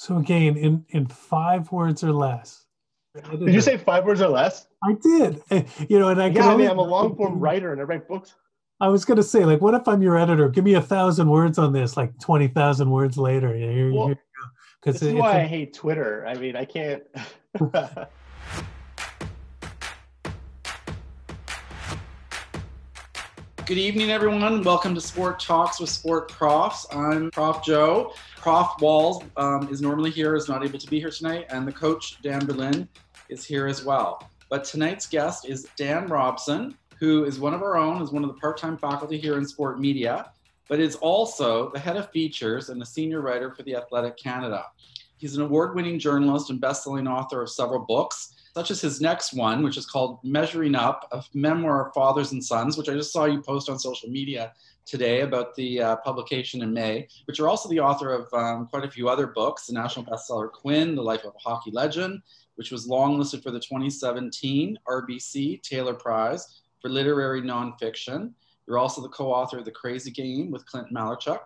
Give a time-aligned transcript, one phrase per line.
[0.00, 2.64] So again, in in five words or less.
[3.32, 4.66] Did you say five words or less?
[4.82, 5.42] I did.
[5.50, 7.84] Eh, you know, and I yeah, I mean, I'm a long form writer and I
[7.84, 8.34] write books.
[8.80, 10.48] I was going to say, like, what if I'm your editor?
[10.48, 13.54] Give me a thousand words on this, like twenty thousand words later.
[13.54, 14.14] Here, well,
[14.80, 16.26] Because this is why a, I hate Twitter.
[16.26, 17.02] I mean, I can't.
[23.66, 24.64] Good evening, everyone.
[24.64, 26.86] Welcome to Sport Talks with Sport Profs.
[26.90, 27.62] I'm Prof.
[27.62, 28.14] Joe.
[28.40, 28.80] Prof.
[28.80, 32.22] Walls um, is normally here, is not able to be here tonight, and the coach,
[32.22, 32.88] Dan Berlin,
[33.28, 34.30] is here as well.
[34.48, 38.28] But tonight's guest is Dan Robson, who is one of our own, is one of
[38.28, 40.32] the part-time faculty here in sport media,
[40.68, 44.64] but is also the head of features and the senior writer for The Athletic Canada.
[45.18, 49.62] He's an award-winning journalist and best-selling author of several books, such as his next one,
[49.62, 53.24] which is called Measuring Up, a memoir of fathers and sons, which I just saw
[53.24, 54.52] you post on social media
[54.86, 58.84] today about the uh, publication in May, but you're also the author of um, quite
[58.84, 62.22] a few other books, the national bestseller Quinn, The Life of a Hockey Legend,
[62.56, 68.32] which was longlisted for the 2017 RBC Taylor Prize for Literary Nonfiction.
[68.66, 71.40] You're also the co-author of The Crazy Game with Clint Malarchuk,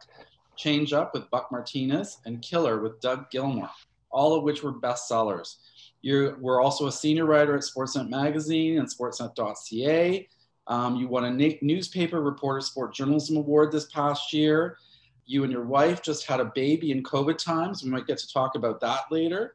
[0.56, 3.70] Change Up with Buck Martinez, and Killer with Doug Gilmour,
[4.10, 5.56] all of which were bestsellers.
[6.04, 10.28] You were also a senior writer at Sportsnet Magazine and sportsnet.ca.
[10.66, 14.76] Um, you won a newspaper reporter sport journalism award this past year.
[15.24, 17.82] You and your wife just had a baby in COVID times.
[17.82, 19.54] We might get to talk about that later.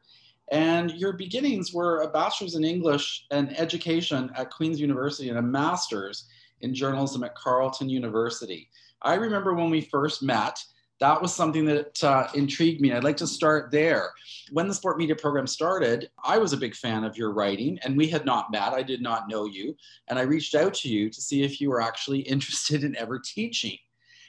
[0.50, 5.42] And your beginnings were a bachelor's in English and education at Queen's University and a
[5.42, 6.24] master's
[6.62, 8.68] in journalism at Carleton University.
[9.02, 10.58] I remember when we first met,
[11.00, 12.92] that was something that uh, intrigued me.
[12.92, 14.10] I'd like to start there.
[14.52, 17.96] When the sport media program started, I was a big fan of your writing, and
[17.96, 18.74] we had not met.
[18.74, 19.74] I did not know you.
[20.08, 23.18] And I reached out to you to see if you were actually interested in ever
[23.18, 23.78] teaching.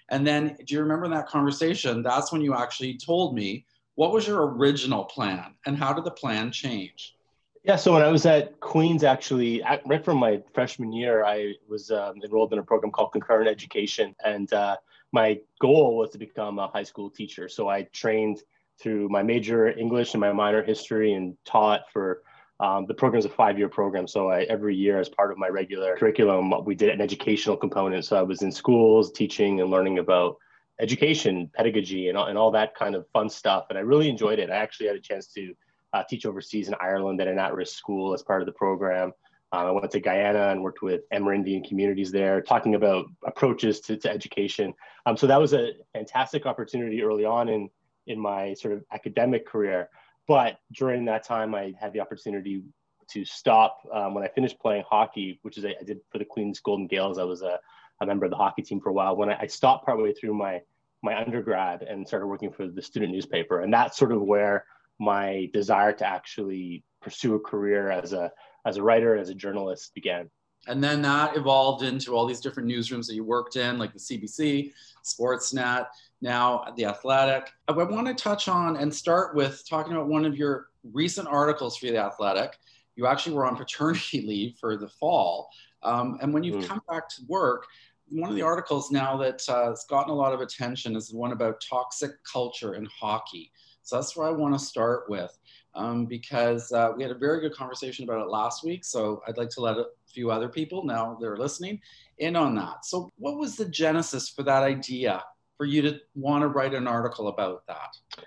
[0.10, 2.04] And then, do you remember that conversation?
[2.04, 6.12] That's when you actually told me what was your original plan and how did the
[6.12, 7.16] plan change?
[7.64, 11.92] Yeah, so when I was at Queens, actually, right from my freshman year, I was
[11.92, 14.16] um, enrolled in a program called Concurrent Education.
[14.26, 14.78] And uh,
[15.12, 17.50] my goal was to become a high school teacher.
[17.50, 18.42] So I trained
[18.80, 22.24] through my major English and my minor history and taught for
[22.60, 24.08] um, the program is a five-year program.
[24.08, 28.06] So I, every year, as part of my regular curriculum, we did an educational component.
[28.06, 30.38] So I was in schools teaching and learning about
[30.80, 33.66] education, pedagogy, and all, and all that kind of fun stuff.
[33.70, 34.52] And I really enjoyed it.
[34.52, 35.54] I actually had a chance to
[35.94, 39.12] uh, teach overseas in Ireland at an at-risk school as part of the program.
[39.54, 43.98] Uh, I went to Guyana and worked with Amerindian communities there, talking about approaches to,
[43.98, 44.74] to education.
[45.06, 47.70] Um, so that was a fantastic opportunity early on in,
[48.08, 49.90] in my sort of academic career.
[50.28, 52.64] But during that time, I had the opportunity
[53.10, 56.60] to stop um, when I finished playing hockey, which is I did for the Queens
[56.62, 57.18] Golden Gaels.
[57.18, 57.60] I was a,
[58.00, 59.18] a member of the hockey team for a while.
[59.18, 60.62] When I, I stopped partway through my
[61.04, 64.66] my undergrad and started working for the student newspaper, and that's sort of where
[65.00, 68.32] my desire to actually pursue a career as a
[68.66, 70.30] as a writer as a journalist began.
[70.68, 74.00] And then that evolved into all these different newsrooms that you worked in like the
[74.00, 74.72] cbc
[75.04, 75.88] sportsnet
[76.22, 77.52] now the athletic.
[77.68, 81.78] I want to touch on and start with talking about one of your recent articles
[81.78, 82.60] for the athletic.
[82.96, 85.50] You actually were on paternity leave for the fall.
[85.82, 86.68] Um, and when you've mm.
[86.68, 87.66] come back to work
[88.12, 91.18] one of the articles now that uh, has gotten a lot of attention is the
[91.18, 93.52] one about toxic culture in hockey.
[93.84, 95.36] So that's where I want to start with
[95.74, 98.84] um, because uh, we had a very good conversation about it last week.
[98.84, 101.80] So I'd like to let a few other people now they're listening
[102.18, 102.86] in on that.
[102.86, 105.24] So, what was the genesis for that idea
[105.58, 108.26] for you to want to write an article about that?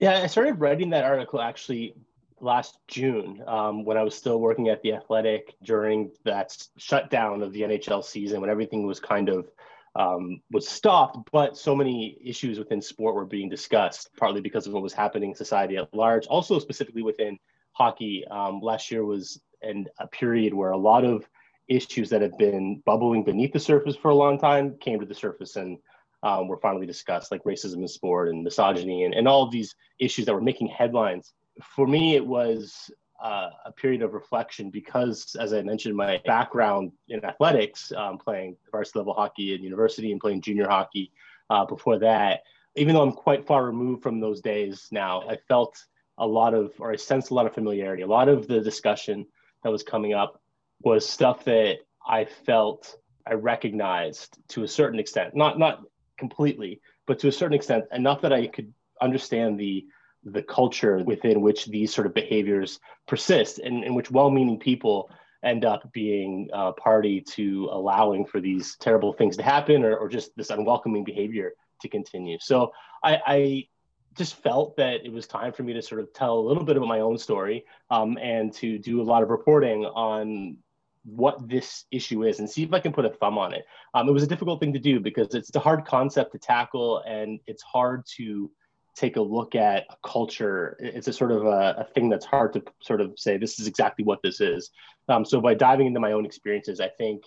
[0.00, 1.94] Yeah, I started writing that article actually
[2.40, 7.52] last June um, when I was still working at the Athletic during that shutdown of
[7.52, 9.50] the NHL season when everything was kind of
[9.98, 14.72] um, was stopped, but so many issues within sport were being discussed, partly because of
[14.72, 16.26] what was happening in society at large.
[16.28, 17.36] Also, specifically within
[17.72, 21.28] hockey, um, last year was an, a period where a lot of
[21.66, 25.14] issues that have been bubbling beneath the surface for a long time came to the
[25.14, 25.78] surface and
[26.22, 29.74] um, were finally discussed, like racism in sport and misogyny and, and all of these
[29.98, 31.32] issues that were making headlines.
[31.74, 32.88] For me, it was
[33.20, 38.56] uh, a period of reflection because, as I mentioned, my background in athletics, um, playing
[38.70, 41.10] varsity level hockey at university and playing junior hockey
[41.50, 42.42] uh, before that,
[42.76, 45.84] even though I'm quite far removed from those days now, I felt
[46.18, 48.02] a lot of, or I sensed a lot of familiarity.
[48.02, 49.26] A lot of the discussion
[49.62, 50.40] that was coming up
[50.82, 55.82] was stuff that I felt I recognized to a certain extent, not not
[56.16, 59.86] completely, but to a certain extent, enough that I could understand the
[60.24, 65.10] the culture within which these sort of behaviors persist and in which well-meaning people
[65.44, 70.08] end up being uh, party to allowing for these terrible things to happen or, or
[70.08, 72.72] just this unwelcoming behavior to continue so
[73.04, 73.68] I, I
[74.16, 76.76] just felt that it was time for me to sort of tell a little bit
[76.76, 80.56] about my own story um, and to do a lot of reporting on
[81.04, 83.64] what this issue is and see if I can put a thumb on it.
[83.94, 86.98] Um, it was a difficult thing to do because it's a hard concept to tackle
[87.06, 88.50] and it's hard to
[88.98, 90.76] take a look at a culture.
[90.80, 93.68] It's a sort of a, a thing that's hard to sort of say this is
[93.68, 94.70] exactly what this is.
[95.08, 97.22] Um, so by diving into my own experiences, I think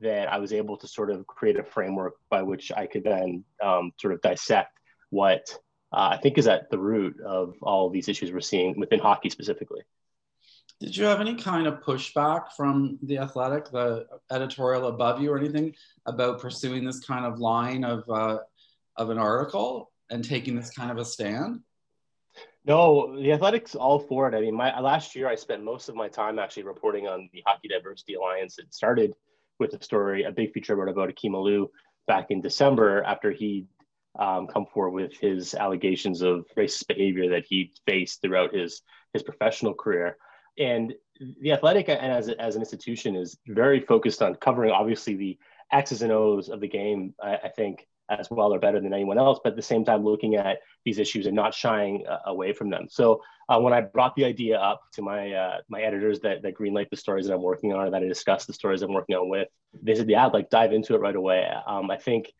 [0.00, 3.44] that I was able to sort of create a framework by which I could then
[3.62, 4.78] um, sort of dissect
[5.10, 5.50] what
[5.92, 9.00] uh, I think is at the root of all of these issues we're seeing within
[9.00, 9.80] hockey specifically.
[10.78, 15.38] Did you have any kind of pushback from the athletic, the editorial above you, or
[15.38, 15.74] anything
[16.04, 18.38] about pursuing this kind of line of uh,
[18.96, 21.60] of an article and taking this kind of a stand?
[22.64, 24.36] No, the athletics all for it.
[24.36, 27.42] I mean, my last year I spent most of my time actually reporting on the
[27.46, 28.58] Hockey Diversity Alliance.
[28.58, 29.14] It started
[29.58, 31.68] with a story, a big feature about about Akim Aliu
[32.06, 33.66] back in December after he
[34.18, 38.82] um, come forward with his allegations of racist behavior that he faced throughout his
[39.12, 40.16] his professional career
[40.58, 40.94] and
[41.40, 45.38] the athletic and as, as an institution is very focused on covering obviously the
[45.72, 49.18] x's and o's of the game i, I think as well or better than anyone
[49.18, 52.52] else but at the same time looking at these issues and not shying uh, away
[52.52, 52.86] from them.
[52.88, 56.56] So uh, when i brought the idea up to my uh, my editors that, that
[56.56, 59.14] greenlight the stories that i'm working on or that i discuss the stories i'm working
[59.14, 59.48] on with
[59.82, 61.48] they said yeah like dive into it right away.
[61.66, 62.32] Um, i think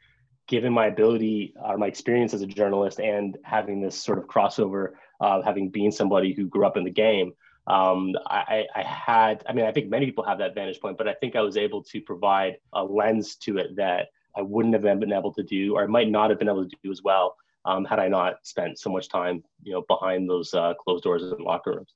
[0.49, 4.93] given my ability or my experience as a journalist and having this sort of crossover
[5.21, 7.33] having been somebody who grew up in the game
[7.69, 11.09] um, I, I, had, I mean, I think many people have that vantage point, but
[11.09, 14.83] I think I was able to provide a lens to it that I wouldn't have
[14.83, 17.37] been able to do, or I might not have been able to do as well,
[17.65, 21.23] um, had I not spent so much time, you know, behind those uh, closed doors
[21.23, 21.95] and locker rooms.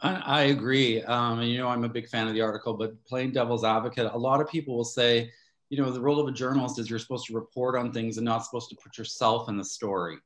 [0.00, 1.02] I, I agree.
[1.02, 4.10] Um, and you know, I'm a big fan of the article, but playing devil's advocate,
[4.12, 5.30] a lot of people will say,
[5.68, 8.24] you know, the role of a journalist is you're supposed to report on things and
[8.24, 10.18] not supposed to put yourself in the story,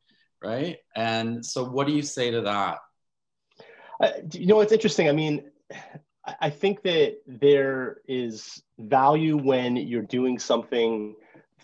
[0.42, 0.78] right?
[0.94, 2.78] And so, what do you say to that?
[4.00, 5.08] Uh, you know, it's interesting.
[5.08, 5.50] I mean,
[6.40, 11.14] I think that there is value when you're doing something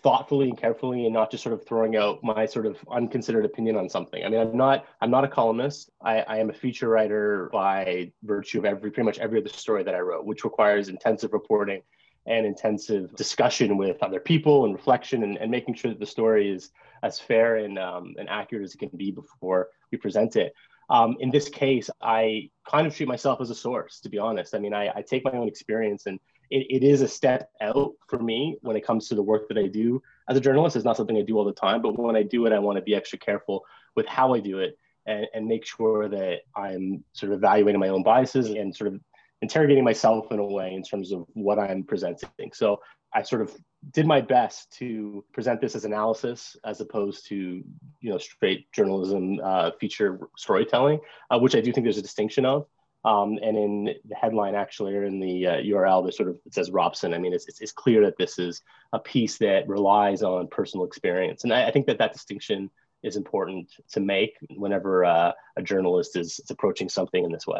[0.03, 3.77] thoughtfully and carefully and not just sort of throwing out my sort of unconsidered opinion
[3.77, 4.23] on something.
[4.23, 5.89] I mean, I'm not I'm not a columnist.
[6.01, 9.83] I, I am a feature writer by virtue of every pretty much every other story
[9.83, 11.81] that I wrote, which requires intensive reporting
[12.25, 16.49] and intensive discussion with other people and reflection and, and making sure that the story
[16.49, 16.69] is
[17.01, 20.53] as fair and, um, and accurate as it can be before we present it.
[20.89, 24.55] Um, in this case, I kind of treat myself as a source, to be honest.
[24.55, 26.19] I mean, I, I take my own experience and
[26.49, 29.57] it, it is a step out for me when it comes to the work that
[29.57, 30.75] I do as a journalist.
[30.75, 32.77] It's not something I do all the time, but when I do it, I want
[32.77, 33.63] to be extra careful
[33.95, 37.89] with how I do it and, and make sure that I'm sort of evaluating my
[37.89, 38.99] own biases and sort of
[39.41, 42.53] interrogating myself in a way in terms of what I'm presenting.
[42.53, 42.79] So
[43.13, 43.55] I sort of
[43.91, 49.39] did my best to present this as analysis as opposed to you know straight journalism
[49.43, 50.99] uh, feature storytelling,
[51.29, 52.65] uh, which I do think there's a distinction of.
[53.05, 56.53] Um, and in the headline, actually, or in the uh, URL, there's sort of it
[56.53, 57.13] says Robson.
[57.13, 58.61] I mean, it's, it's, it's, clear that this is
[58.93, 62.69] a piece that relies on personal experience, and I, I think that that distinction
[63.03, 67.59] is important to make whenever uh, a journalist is, is approaching something in this way.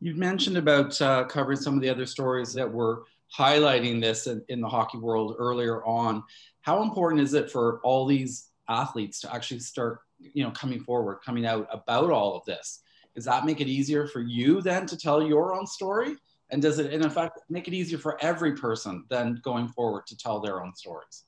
[0.00, 3.04] You've mentioned about uh, covering some of the other stories that were
[3.38, 6.24] highlighting this in, in, the hockey world earlier on.
[6.60, 11.20] How important is it for all these athletes to actually start, you know, coming forward,
[11.24, 12.82] coming out about all of this?
[13.14, 16.16] Does that make it easier for you then to tell your own story?
[16.50, 20.16] And does it, in effect, make it easier for every person then going forward to
[20.16, 21.24] tell their own stories?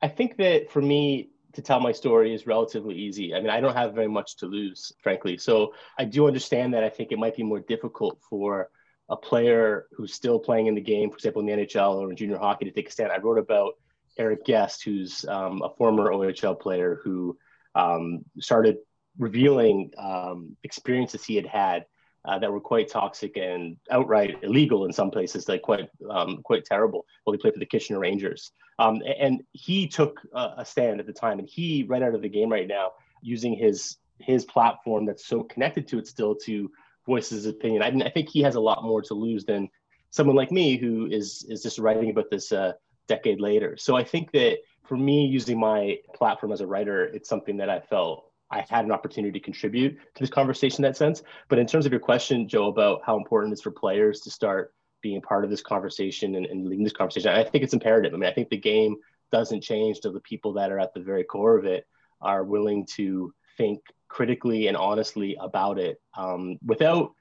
[0.00, 3.34] I think that for me, to tell my story is relatively easy.
[3.34, 5.38] I mean, I don't have very much to lose, frankly.
[5.38, 8.68] So I do understand that I think it might be more difficult for
[9.08, 12.16] a player who's still playing in the game, for example, in the NHL or in
[12.16, 13.10] junior hockey, to take a stand.
[13.10, 13.74] I wrote about
[14.18, 17.38] Eric Guest, who's um, a former OHL player who
[17.74, 18.76] um, started
[19.18, 21.86] revealing um, experiences he had had
[22.24, 26.64] uh, that were quite toxic and outright illegal in some places, like quite um, quite
[26.64, 27.06] terrible.
[27.24, 31.06] While he played for the Kitchener Rangers, um, and he took a, a stand at
[31.06, 35.06] the time, and he right out of the game right now, using his his platform
[35.06, 36.70] that's so connected to it still to
[37.06, 37.82] voice his opinion.
[37.82, 39.68] I, I think he has a lot more to lose than
[40.10, 42.72] someone like me who is is just writing about this a uh,
[43.06, 43.76] decade later.
[43.78, 47.70] So I think that for me, using my platform as a writer, it's something that
[47.70, 51.22] I felt I had an opportunity to contribute to this conversation in that sense.
[51.48, 54.30] But in terms of your question, Joe, about how important it is for players to
[54.30, 57.74] start being a part of this conversation and, and leading this conversation, I think it's
[57.74, 58.14] imperative.
[58.14, 58.96] I mean, I think the game
[59.30, 61.86] doesn't change till the people that are at the very core of it
[62.20, 67.12] are willing to think critically and honestly about it um, without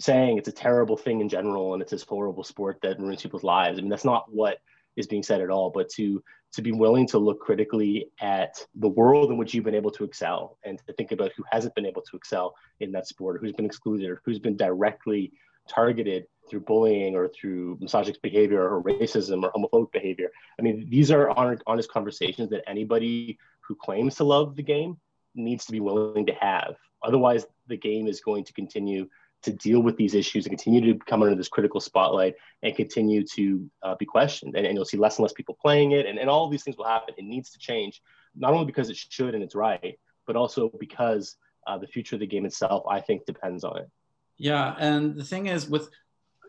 [0.00, 3.42] saying it's a terrible thing in general and it's this horrible sport that ruins people's
[3.42, 3.78] lives.
[3.78, 4.58] I mean, that's not what
[4.98, 8.88] is being said at all, but to to be willing to look critically at the
[8.88, 11.84] world in which you've been able to excel and to think about who hasn't been
[11.84, 15.32] able to excel in that sport, who's been excluded, or who's been directly
[15.68, 20.30] targeted through bullying or through misogynist behavior or racism or homophobic behavior.
[20.58, 24.96] I mean, these are honest conversations that anybody who claims to love the game
[25.34, 26.76] needs to be willing to have.
[27.02, 29.06] Otherwise, the game is going to continue
[29.42, 33.24] to deal with these issues and continue to come under this critical spotlight and continue
[33.24, 34.56] to uh, be questioned.
[34.56, 36.76] And, and, you'll see less and less people playing it, and, and all these things
[36.76, 37.14] will happen.
[37.16, 38.02] It needs to change,
[38.34, 42.20] not only because it should and it's right, but also because uh, the future of
[42.20, 43.90] the game itself, I think, depends on it.
[44.38, 45.90] Yeah, and the thing is, with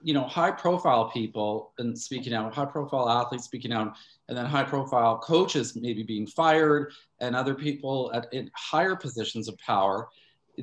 [0.02, 3.96] you know high profile people and speaking out, high profile athletes speaking out,
[4.28, 9.48] and then high profile coaches maybe being fired, and other people at in higher positions
[9.48, 10.08] of power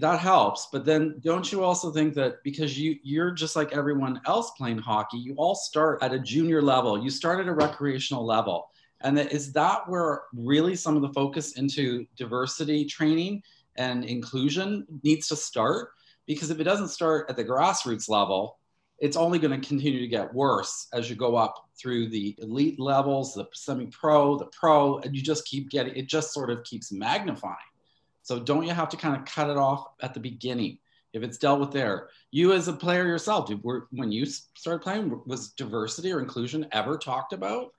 [0.01, 0.69] that helps.
[0.73, 4.79] But then don't you also think that because you you're just like everyone else playing
[4.79, 8.71] hockey you all start at a junior level you start at a recreational level.
[9.03, 13.43] And that, is that where really some of the focus into diversity training
[13.77, 15.91] and inclusion needs to start?
[16.27, 18.59] Because if it doesn't start at the grassroots level
[18.99, 22.81] it's only going to continue to get worse as you go up through the elite
[22.81, 26.65] levels the semi pro the pro and you just keep getting it just sort of
[26.65, 27.57] keeps magnifying
[28.27, 30.79] so don't you have to kind of cut it off at the beginning
[31.13, 32.09] if it's dealt with there?
[32.33, 36.67] You as a player yourself, did, were, when you started playing, was diversity or inclusion
[36.73, 37.73] ever talked about?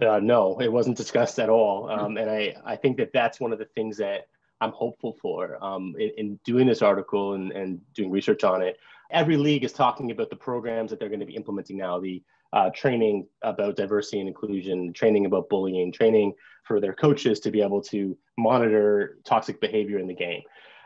[0.00, 1.88] Uh, no, it wasn't discussed at all.
[1.88, 2.04] Hmm.
[2.04, 4.28] Um, and I, I think that that's one of the things that
[4.60, 8.78] I'm hopeful for um, in, in, doing this article and, and doing research on it.
[9.10, 12.22] Every league is talking about the programs that they're going to be implementing now, the
[12.52, 17.62] uh, training about diversity and inclusion, training about bullying, training for their coaches to be
[17.62, 20.42] able to monitor toxic behavior in the game.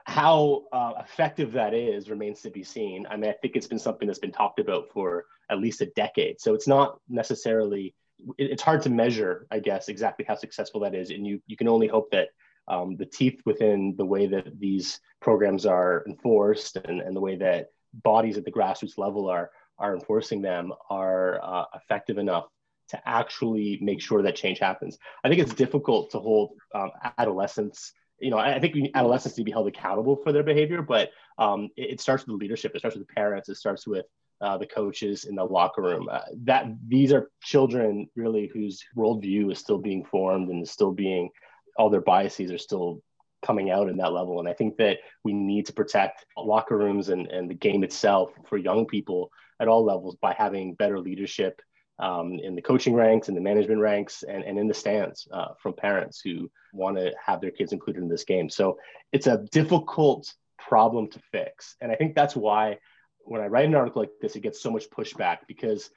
[0.07, 3.07] How uh, effective that is remains to be seen.
[3.11, 5.87] I mean, I think it's been something that's been talked about for at least a
[5.87, 6.41] decade.
[6.41, 7.95] So it's not necessarily,
[8.37, 11.11] it's hard to measure, I guess, exactly how successful that is.
[11.11, 12.29] And you, you can only hope that
[12.69, 17.37] um, the teeth within the way that these programs are enforced and, and the way
[17.37, 17.69] that
[18.03, 22.47] bodies at the grassroots level are are enforcing them are uh, effective enough
[22.91, 24.99] to actually make sure that change happens.
[25.25, 27.93] I think it's difficult to hold um, adolescents.
[28.21, 31.71] You know, I think adolescents need to be held accountable for their behavior, but um,
[31.77, 32.73] it, it, starts with the leadership.
[32.75, 33.49] It starts with the parents.
[33.49, 34.07] It starts with
[34.41, 36.09] uh, the coaches in the locker room.
[36.11, 40.93] Uh, that these are children really whose worldview is still being formed and is still
[40.93, 41.31] being
[41.77, 43.01] all their biases are still
[43.45, 44.39] coming out in that level.
[44.39, 48.31] And I think that we need to protect locker rooms and, and the game itself
[48.49, 51.61] for young people at all levels by having better leadership
[51.99, 55.49] um, in the coaching ranks, in the management ranks, and, and in the stands uh,
[55.63, 58.51] from parents who want to have their kids included in this game.
[58.51, 58.79] So
[59.13, 61.77] it's a difficult problem to fix.
[61.81, 62.79] And I think that's why
[63.21, 65.91] when I write an article like this, it gets so much pushback because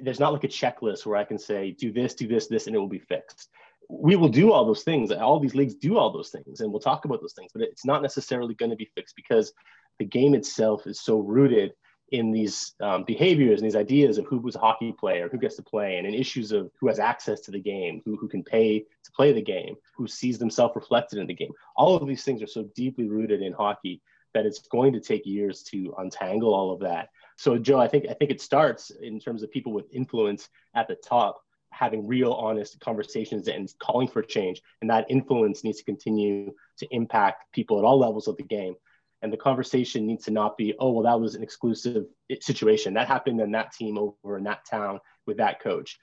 [0.00, 2.74] there's not like a checklist where I can say, do this, do this, this, and
[2.74, 3.48] it will be fixed.
[3.88, 5.12] We will do all those things.
[5.12, 7.86] All these leagues do all those things, and we'll talk about those things, but it's
[7.86, 9.52] not necessarily going to be fixed because
[9.98, 11.72] the game itself is so rooted
[12.12, 15.56] in these um, behaviors and these ideas of who was a hockey player, who gets
[15.56, 18.42] to play, and in issues of who has access to the game, who, who can
[18.42, 21.52] pay to play the game, who sees themselves reflected in the game.
[21.76, 24.00] All of these things are so deeply rooted in hockey
[24.34, 27.08] that it's going to take years to untangle all of that.
[27.36, 30.88] So, Joe, I think I think it starts in terms of people with influence at
[30.88, 35.84] the top having real, honest conversations and calling for change, and that influence needs to
[35.84, 38.74] continue to impact people at all levels of the game
[39.22, 42.06] and the conversation needs to not be oh well that was an exclusive
[42.40, 42.94] situation.
[42.94, 45.98] That happened in that team over in that town with that coach.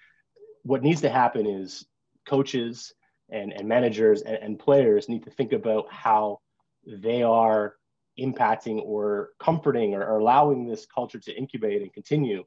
[0.64, 1.86] What needs to happen is
[2.28, 2.94] coaches
[3.30, 6.40] and, and managers and, and players need to think about how
[6.86, 7.76] they are
[8.20, 12.44] impacting or comforting or, or allowing this culture to incubate and continue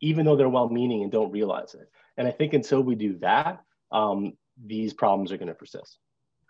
[0.00, 1.88] even though they're well-meaning and don't realize it.
[2.16, 4.32] And i think until we do that um,
[4.64, 5.98] these problems are going to persist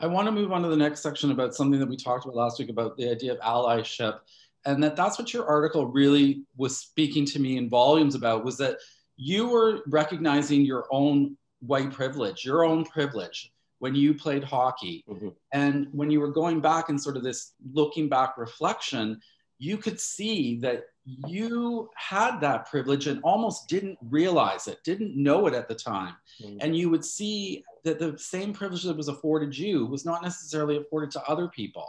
[0.02, 2.35] I want to move on to the next section about something that we talked about
[2.35, 4.18] last week about the idea of allyship.
[4.64, 8.59] And that that's what your article really was speaking to me in volumes about was
[8.59, 8.78] that
[9.16, 15.04] you were recognizing your own white privilege, your own privilege when you played hockey.
[15.09, 15.28] Mm-hmm.
[15.52, 19.21] And when you were going back and sort of this looking back reflection,
[19.62, 25.47] you could see that you had that privilege and almost didn't realize it, didn't know
[25.47, 26.16] it at the time.
[26.42, 26.59] Mm-hmm.
[26.61, 30.78] And you would see that the same privilege that was afforded you was not necessarily
[30.78, 31.88] afforded to other people.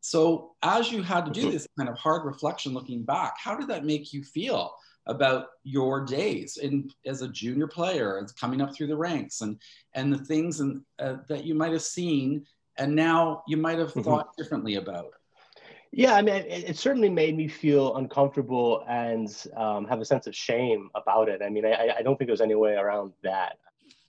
[0.00, 1.50] So, as you had to do mm-hmm.
[1.52, 4.74] this kind of hard reflection looking back, how did that make you feel
[5.06, 9.56] about your days in, as a junior player and coming up through the ranks and,
[9.94, 12.44] and the things and, uh, that you might have seen
[12.76, 14.02] and now you might have mm-hmm.
[14.02, 15.12] thought differently about?
[15.96, 20.26] Yeah, I mean, it, it, certainly made me feel uncomfortable and um, have a sense
[20.26, 21.40] of shame about it.
[21.40, 23.58] I mean, I, I don't think there's any way around that.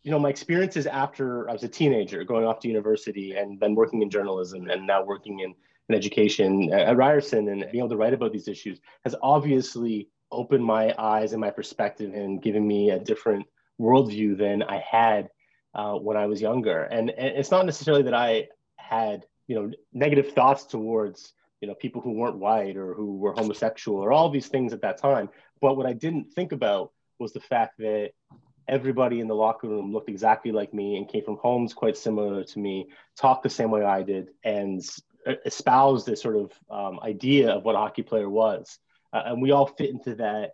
[0.01, 3.75] you know, my experiences after I was a teenager, going off to university and then
[3.75, 5.53] working in journalism and now working in,
[5.89, 10.65] in education at Ryerson and being able to write about these issues has obviously opened
[10.65, 13.45] my eyes and my perspective and given me a different
[13.79, 15.29] worldview than I had
[15.75, 16.83] uh, when I was younger.
[16.83, 21.75] And, and it's not necessarily that I had, you know, negative thoughts towards, you know,
[21.75, 25.29] people who weren't white or who were homosexual or all these things at that time.
[25.61, 28.11] But what I didn't think about was the fact that
[28.67, 32.43] everybody in the locker room looked exactly like me and came from homes quite similar
[32.43, 34.81] to me, talked the same way I did, and
[35.45, 38.77] espoused this sort of um, idea of what a hockey player was.
[39.13, 40.51] Uh, and we all fit into that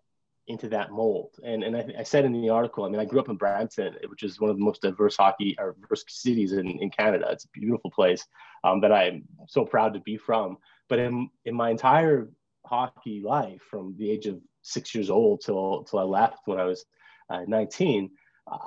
[0.48, 1.36] into that mold.
[1.44, 3.96] And and I, I, said in the article, I mean, I grew up in Brampton,
[4.08, 7.28] which is one of the most diverse hockey or diverse cities in, in Canada.
[7.32, 8.26] It's a beautiful place
[8.64, 10.58] um, that I'm so proud to be from.
[10.92, 12.28] But in in my entire
[12.66, 16.66] hockey life, from the age of six years old till till I left when I
[16.66, 16.84] was
[17.30, 18.10] uh, 19,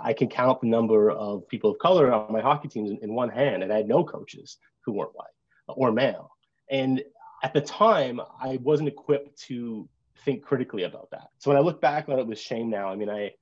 [0.02, 3.14] I can count the number of people of color on my hockey teams in, in
[3.14, 5.36] one hand, and I had no coaches who weren't white
[5.68, 6.30] or male.
[6.70, 7.02] And
[7.42, 9.86] at the time, I wasn't equipped to
[10.24, 11.28] think critically about that.
[11.40, 13.32] So when I look back on it with shame now, I mean, I,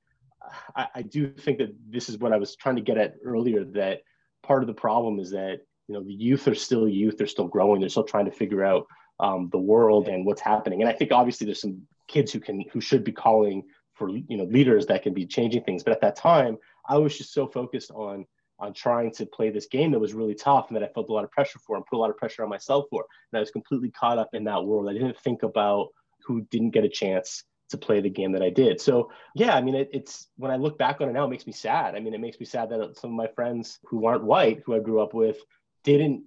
[0.75, 3.63] I, I do think that this is what I was trying to get at earlier.
[3.63, 4.01] That
[4.41, 7.47] part of the problem is that you know the youth are still youth; they're still
[7.47, 7.79] growing.
[7.79, 8.87] They're still trying to figure out
[9.19, 10.81] um, the world and what's happening.
[10.81, 13.63] And I think obviously there's some kids who can who should be calling
[13.93, 15.83] for you know leaders that can be changing things.
[15.83, 18.25] But at that time, I was just so focused on
[18.59, 21.13] on trying to play this game that was really tough and that I felt a
[21.13, 23.05] lot of pressure for and put a lot of pressure on myself for.
[23.31, 24.89] And I was completely caught up in that world.
[24.89, 25.89] I didn't think about
[26.23, 28.79] who didn't get a chance to play the game that I did.
[28.79, 31.47] So yeah, I mean, it, it's when I look back on it now, it makes
[31.47, 31.95] me sad.
[31.95, 34.75] I mean, it makes me sad that some of my friends who aren't white, who
[34.75, 35.37] I grew up with,
[35.83, 36.23] didn't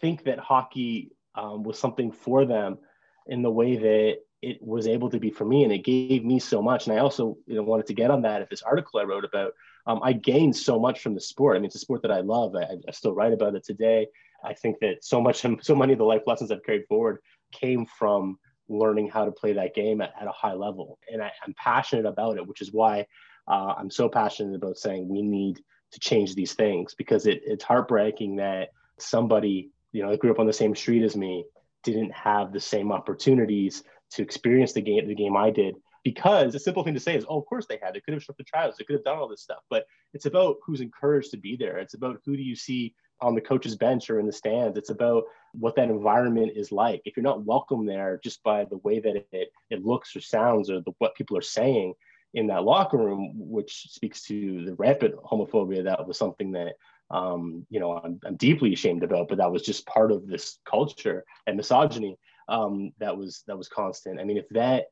[0.00, 2.78] think that hockey um, was something for them
[3.26, 6.38] in the way that it was able to be for me and it gave me
[6.38, 6.86] so much.
[6.86, 8.42] And i also you know wanted to get on that.
[8.42, 9.54] If this article i wrote about
[9.86, 11.56] um, i gained so much from the sport.
[11.56, 12.54] I mean it's a sport that i love.
[12.56, 14.08] I, I, still write about it today.
[14.44, 17.18] I think that so much so many of the life lessons i've carried forward
[17.52, 20.98] came from learning how to play that game at, at a high level.
[21.12, 23.06] And I, am passionate about it which is why
[23.46, 25.60] uh, i'm so passionate about saying we need
[25.92, 28.70] to change these things because it, it's heartbreaking that
[29.02, 31.44] somebody you know that grew up on the same street as me
[31.82, 36.58] didn't have the same opportunities to experience the game the game I did because a
[36.58, 37.94] simple thing to say is, oh, of course they had.
[37.94, 38.76] They could have showed the trials.
[38.76, 39.60] They could have done all this stuff.
[39.70, 41.78] But it's about who's encouraged to be there.
[41.78, 44.76] It's about who do you see on the coach's bench or in the stands.
[44.76, 47.02] It's about what that environment is like.
[47.04, 50.70] If you're not welcome there just by the way that it, it looks or sounds
[50.70, 51.94] or the, what people are saying
[52.34, 56.74] in that locker room, which speaks to the rampant homophobia, that was something that
[57.12, 59.28] um, you know I'm, I'm deeply ashamed about.
[59.28, 63.68] But that was just part of this culture and misogyny um, that was that was
[63.68, 64.20] constant.
[64.20, 64.86] I mean, if that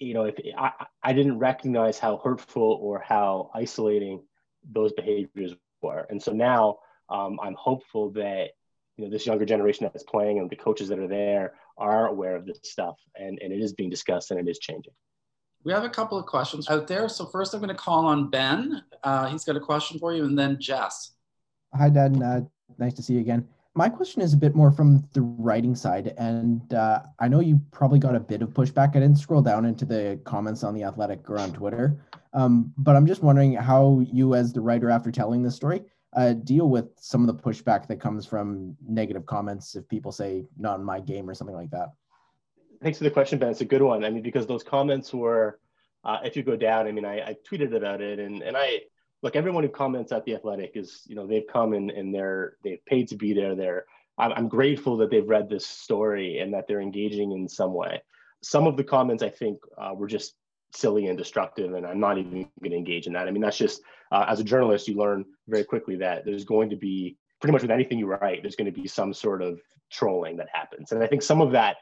[0.00, 4.22] you know, if I, I didn't recognize how hurtful or how isolating
[4.70, 8.50] those behaviors were, and so now um, I'm hopeful that
[8.96, 12.36] you know this younger generation that's playing and the coaches that are there are aware
[12.36, 14.94] of this stuff, and and it is being discussed and it is changing.
[15.64, 17.08] We have a couple of questions out there.
[17.08, 18.82] So first, I'm going to call on Ben.
[19.04, 21.12] Uh, he's got a question for you, and then Jess.
[21.74, 22.22] Hi, Dan.
[22.22, 22.40] Uh,
[22.78, 26.12] nice to see you again my question is a bit more from the writing side,
[26.18, 28.90] and uh, I know you probably got a bit of pushback.
[28.90, 31.96] I didn't scroll down into the comments on the Athletic or on Twitter,
[32.32, 35.82] um, but I'm just wondering how you, as the writer, after telling this story,
[36.16, 40.44] uh, deal with some of the pushback that comes from negative comments if people say
[40.58, 41.90] "not in my game" or something like that.
[42.82, 43.50] Thanks for the question, Ben.
[43.50, 44.04] It's a good one.
[44.04, 45.58] I mean, because those comments were,
[46.02, 48.80] uh, if you go down, I mean, I, I tweeted about it, and and I
[49.22, 52.54] look, everyone who comments at the Athletic is, you know, they've come and, and they're
[52.64, 53.54] they've paid to be there.
[53.54, 53.84] They're
[54.16, 58.02] I'm, I'm grateful that they've read this story and that they're engaging in some way.
[58.42, 60.34] Some of the comments I think uh, were just
[60.74, 63.28] silly and destructive, and I'm not even going to engage in that.
[63.28, 66.70] I mean, that's just uh, as a journalist, you learn very quickly that there's going
[66.70, 69.60] to be pretty much with anything you write, there's going to be some sort of
[69.90, 71.76] trolling that happens, and I think some of that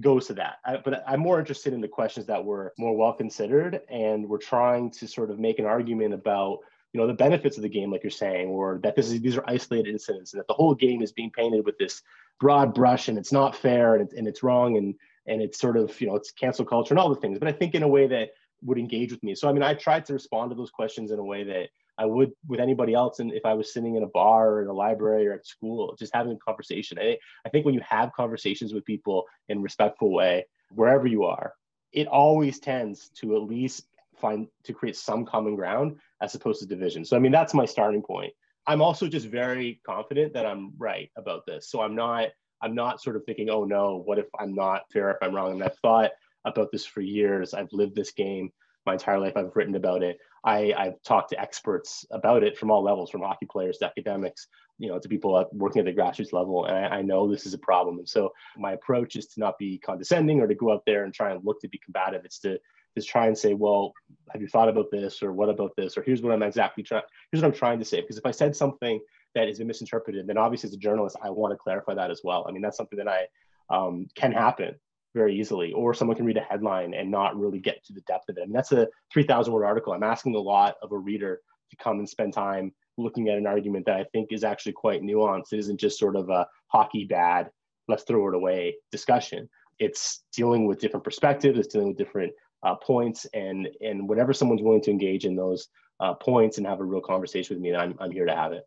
[0.00, 0.56] goes to that.
[0.64, 4.38] I, but I'm more interested in the questions that were more well considered, and we're
[4.38, 6.60] trying to sort of make an argument about
[6.92, 9.36] you know the benefits of the game like you're saying or that this is these
[9.36, 12.02] are isolated incidents and that the whole game is being painted with this
[12.38, 14.94] broad brush and it's not fair and, and it's wrong and
[15.26, 17.52] and it's sort of you know it's cancel culture and all the things but i
[17.52, 18.30] think in a way that
[18.62, 21.18] would engage with me so i mean i tried to respond to those questions in
[21.18, 21.68] a way that
[22.02, 24.68] i would with anybody else and if i was sitting in a bar or in
[24.68, 28.12] a library or at school just having a conversation I, I think when you have
[28.12, 31.54] conversations with people in respectful way wherever you are
[31.92, 33.86] it always tends to at least
[34.22, 37.04] find to create some common ground as opposed to division.
[37.04, 38.32] So I mean that's my starting point.
[38.66, 41.68] I'm also just very confident that I'm right about this.
[41.70, 42.28] So I'm not
[42.62, 45.52] I'm not sort of thinking, oh no, what if I'm not fair if I'm wrong?
[45.52, 46.12] And I've thought
[46.44, 47.54] about this for years.
[47.54, 48.52] I've lived this game
[48.86, 49.36] my entire life.
[49.36, 50.18] I've written about it.
[50.44, 54.48] I, I've talked to experts about it from all levels, from hockey players to academics,
[54.78, 56.64] you know, to people working at the grassroots level.
[56.66, 57.98] And I, I, know this is a problem.
[57.98, 61.14] And so my approach is to not be condescending or to go out there and
[61.14, 62.24] try and look to be combative.
[62.24, 62.58] It's to
[62.96, 63.92] just try and say, well,
[64.32, 65.96] have you thought about this or what about this?
[65.96, 68.00] Or here's what I'm exactly trying, here's what I'm trying to say.
[68.00, 69.00] Because if I said something
[69.34, 72.20] that has been misinterpreted, then obviously as a journalist, I want to clarify that as
[72.24, 72.44] well.
[72.48, 73.26] I mean, that's something that I
[73.70, 74.74] um, can happen
[75.14, 78.28] very easily, or someone can read a headline and not really get to the depth
[78.28, 78.42] of it.
[78.42, 79.92] I mean, that's a 3,000 word article.
[79.92, 83.46] I'm asking a lot of a reader to come and spend time looking at an
[83.46, 85.52] argument that I think is actually quite nuanced.
[85.52, 87.50] It isn't just sort of a hockey bad,
[87.88, 89.48] let's throw it away discussion.
[89.78, 94.62] It's dealing with different perspectives, it's dealing with different uh, points, and and whenever someone's
[94.62, 95.68] willing to engage in those
[96.00, 98.64] uh, points and have a real conversation with me, I'm, I'm here to have it.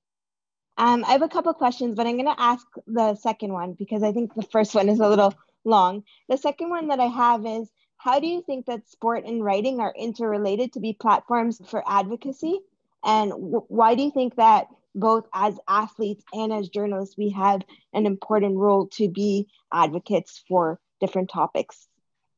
[0.78, 4.04] Um, I have a couple questions, but I'm going to ask the second one because
[4.04, 5.34] I think the first one is a little
[5.66, 6.04] long.
[6.30, 9.80] The second one that I have is how do you think that sport and writing
[9.80, 12.60] are interrelated to be platforms for advocacy?
[13.04, 17.62] And w- why do you think that both as athletes and as journalists, we have
[17.94, 21.88] an important role to be advocates for different topics?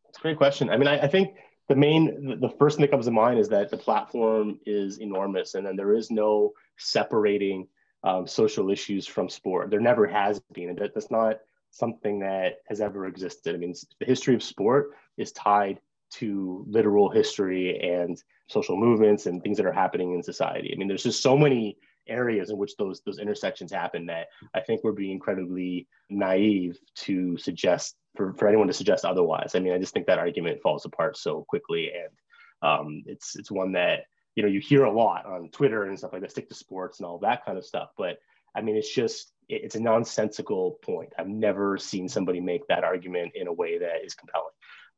[0.09, 0.69] It's a great question.
[0.69, 1.35] I mean, I, I think
[1.67, 5.55] the main, the first thing that comes to mind is that the platform is enormous
[5.55, 7.67] and then there is no separating
[8.03, 9.69] um, social issues from sport.
[9.69, 10.69] There never has been.
[10.69, 11.39] And that, that's not
[11.71, 13.55] something that has ever existed.
[13.55, 19.43] I mean, the history of sport is tied to literal history and social movements and
[19.43, 20.71] things that are happening in society.
[20.73, 21.77] I mean, there's just so many
[22.07, 27.37] areas in which those those intersections happen that I think we're being incredibly naive to
[27.37, 29.53] suggest for, for anyone to suggest otherwise.
[29.55, 33.51] I mean, I just think that argument falls apart so quickly, and um, it's it's
[33.51, 36.31] one that you know you hear a lot on Twitter and stuff like that.
[36.31, 38.17] Stick to sports and all that kind of stuff, but
[38.57, 41.13] I mean, it's just it's a nonsensical point.
[41.17, 44.51] I've never seen somebody make that argument in a way that is compelling.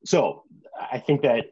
[0.06, 0.44] So
[0.92, 1.48] I think that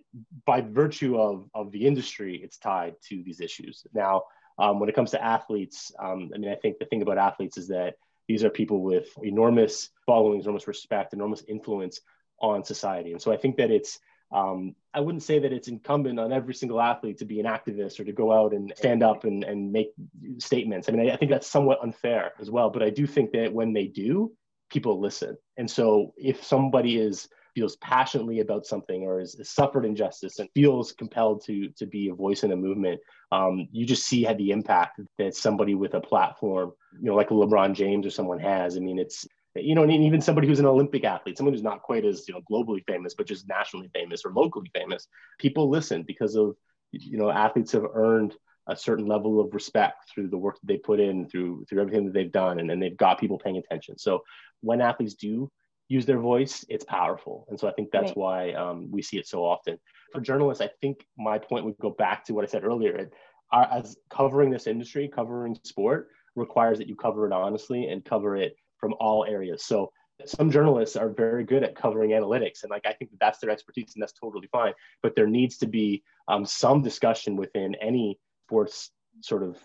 [0.46, 3.86] by virtue of, of the industry, it's tied to these issues.
[3.94, 4.24] Now,
[4.58, 7.58] um, when it comes to athletes, um, I mean, I think the thing about athletes
[7.58, 7.96] is that
[8.28, 12.00] these are people with enormous followings, enormous respect, enormous influence
[12.42, 13.12] on society.
[13.12, 14.00] And so I think that it's
[14.32, 18.00] um, I wouldn't say that it's incumbent on every single athlete to be an activist
[18.00, 19.94] or to go out and stand up and, and make
[20.40, 20.90] statements.
[20.90, 22.70] I mean, I, I think that's somewhat unfair as well.
[22.70, 24.34] But I do think that when they do,
[24.70, 25.38] people listen.
[25.58, 30.92] And so if somebody is feels passionately about something or has, suffered injustice and feels
[30.92, 33.00] compelled to to be a voice in a movement,
[33.32, 37.30] um, you just see how the impact that somebody with a platform, you know, like
[37.30, 38.78] LeBron James or someone has.
[38.78, 39.26] I mean, it's
[39.64, 42.34] you know, and even somebody who's an Olympic athlete, someone who's not quite as you
[42.34, 45.08] know globally famous, but just nationally famous or locally famous,
[45.40, 46.56] people listen because of
[46.92, 48.36] you know athletes have earned
[48.68, 52.06] a certain level of respect through the work that they put in, through through everything
[52.06, 53.98] that they've done, and then they've got people paying attention.
[53.98, 54.24] So
[54.62, 55.52] when athletes do
[55.88, 58.18] use their voice, it's powerful, and so I think that's right.
[58.18, 59.78] why um, we see it so often.
[60.12, 62.96] For journalists, I think my point would go back to what I said earlier.
[62.96, 63.14] It,
[63.52, 68.38] our, as covering this industry, covering sport requires that you cover it honestly and cover
[68.38, 69.66] it from all areas.
[69.66, 69.92] So
[70.26, 73.52] some journalists are very good at covering analytics and like i think that that's their
[73.52, 74.74] expertise and that's totally fine.
[75.04, 79.58] But there needs to be um, some discussion within any sports sort of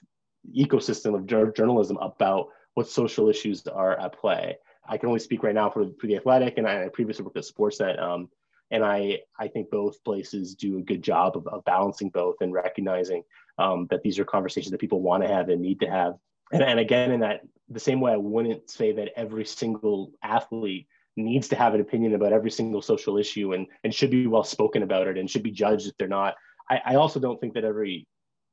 [0.56, 4.56] ecosystem of journalism about what social issues are at play.
[4.88, 7.36] I can only speak right now for, for the athletic and i, I previously worked
[7.36, 8.28] at sportsnet um,
[8.70, 12.54] and I, I think both places do a good job of, of balancing both and
[12.54, 13.22] recognizing
[13.58, 16.14] um, that these are conversations that people want to have and need to have
[16.52, 20.86] and, and again, in that the same way, I wouldn't say that every single athlete
[21.16, 24.44] needs to have an opinion about every single social issue and, and should be well
[24.44, 26.34] spoken about it and should be judged if they're not.
[26.70, 28.06] I, I also don't think that every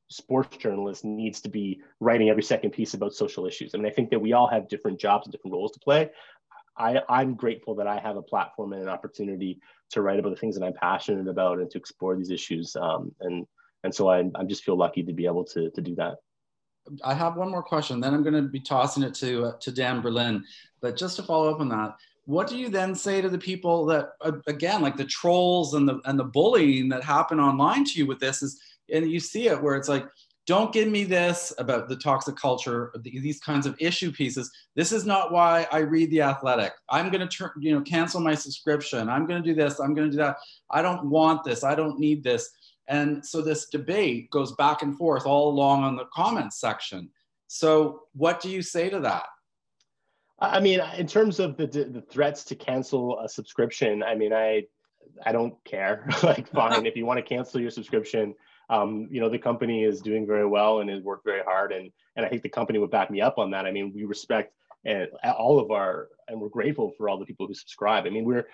[0.09, 3.73] sports journalist needs to be writing every second piece about social issues.
[3.73, 6.09] I mean, I think that we all have different jobs and different roles to play.
[6.77, 9.59] I, I'm grateful that I have a platform and an opportunity
[9.91, 12.75] to write about the things that I'm passionate about and to explore these issues.
[12.75, 13.45] Um, and
[13.83, 16.17] and so I, I just feel lucky to be able to, to do that.
[17.03, 17.99] I have one more question.
[17.99, 20.43] Then I'm going to be tossing it to uh, to Dan Berlin.
[20.81, 23.85] But just to follow up on that, what do you then say to the people
[23.87, 27.91] that uh, again, like the trolls and the and the bullying that happen online to
[27.97, 28.59] you with this is,
[28.93, 30.05] and you see it where it's like,
[30.49, 34.51] don't give me this about the toxic culture, these kinds of issue pieces.
[34.75, 36.73] This is not why I read the Athletic.
[36.89, 39.09] I'm going to turn, you know, cancel my subscription.
[39.09, 39.79] I'm going to do this.
[39.79, 40.37] I'm going to do that.
[40.71, 41.63] I don't want this.
[41.63, 42.49] I don't need this
[42.89, 47.09] and so this debate goes back and forth all along on the comments section.
[47.47, 49.27] So what do you say to that?
[50.39, 54.63] I mean, in terms of the, the threats to cancel a subscription, I mean, I
[55.25, 56.07] I don't care.
[56.23, 58.33] like, fine, if you want to cancel your subscription,
[58.69, 61.91] um, you know, the company is doing very well and has worked very hard, and
[62.15, 63.65] and I think the company would back me up on that.
[63.65, 64.53] I mean, we respect
[64.85, 68.05] and all of our and we're grateful for all the people who subscribe.
[68.05, 68.47] I mean, we're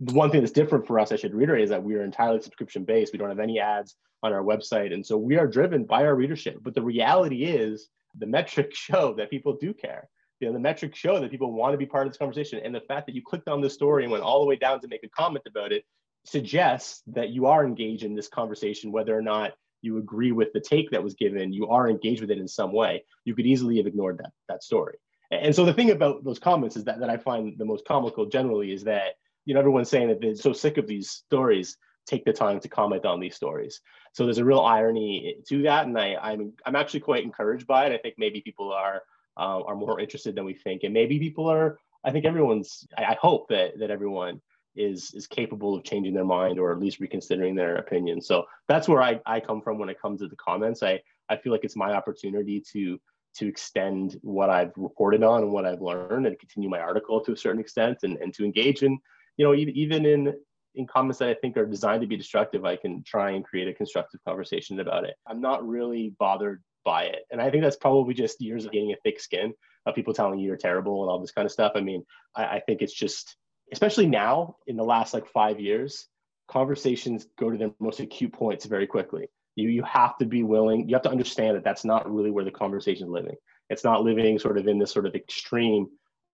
[0.00, 2.40] the one thing that's different for us, I should reiterate, is that we are entirely
[2.40, 3.12] subscription based.
[3.12, 4.92] We don't have any ads on our website.
[4.92, 6.58] And so we are driven by our readership.
[6.62, 10.08] But the reality is the metrics show that people do care.
[10.40, 12.60] You know, the metrics show that people want to be part of this conversation.
[12.64, 14.80] And the fact that you clicked on this story and went all the way down
[14.80, 15.84] to make a comment about it
[16.26, 19.52] suggests that you are engaged in this conversation, whether or not
[19.82, 22.72] you agree with the take that was given, you are engaged with it in some
[22.72, 23.04] way.
[23.24, 24.96] You could easily have ignored that, that story.
[25.30, 28.26] And so the thing about those comments is that, that I find the most comical
[28.26, 31.76] generally is that, you know, everyone's saying that they're so sick of these stories,
[32.06, 33.80] take the time to comment on these stories.
[34.12, 35.86] So there's a real irony to that.
[35.86, 37.92] And I, I'm, I'm actually quite encouraged by it.
[37.92, 39.02] I think maybe people are,
[39.36, 40.84] uh, are more interested than we think.
[40.84, 44.40] And maybe people are, I think everyone's, I, I hope that, that everyone
[44.76, 48.20] is is capable of changing their mind or at least reconsidering their opinion.
[48.20, 50.82] So that's where I, I come from when it comes to the comments.
[50.82, 53.00] I, I feel like it's my opportunity to
[53.36, 57.32] to extend what I've reported on and what I've learned and continue my article to
[57.32, 58.96] a certain extent and, and to engage in,
[59.36, 60.34] you know, even in
[60.76, 63.68] in comments that I think are designed to be destructive, I can try and create
[63.68, 65.14] a constructive conversation about it.
[65.26, 67.20] I'm not really bothered by it.
[67.30, 69.54] And I think that's probably just years of getting a thick skin
[69.86, 71.72] of people telling you you're terrible and all this kind of stuff.
[71.76, 73.36] I mean, I, I think it's just
[73.72, 76.06] especially now in the last like five years,
[76.48, 79.28] conversations go to their most acute points very quickly.
[79.56, 82.44] You, you have to be willing, you have to understand that that's not really where
[82.44, 83.36] the conversation is living.
[83.70, 85.86] It's not living sort of in this sort of extreme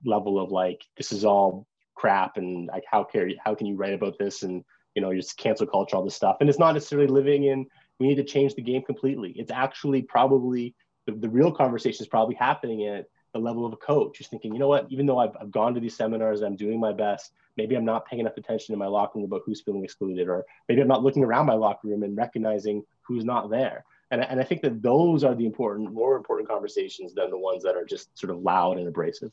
[0.04, 1.66] level of like, this is all
[2.00, 4.42] crap and like, how, care, how can you write about this?
[4.42, 6.36] And, you know, just cancel culture, all this stuff.
[6.40, 7.66] And it's not necessarily living in,
[7.98, 9.30] we need to change the game completely.
[9.36, 10.74] It's actually probably,
[11.06, 14.52] the, the real conversation is probably happening at the level of a coach who's thinking,
[14.54, 17.32] you know what, even though I've, I've gone to these seminars, I'm doing my best,
[17.56, 20.44] maybe I'm not paying enough attention in my locker room about who's feeling excluded, or
[20.68, 23.84] maybe I'm not looking around my locker room and recognizing who's not there.
[24.10, 27.62] And, and I think that those are the important, more important conversations than the ones
[27.62, 29.30] that are just sort of loud and abrasive.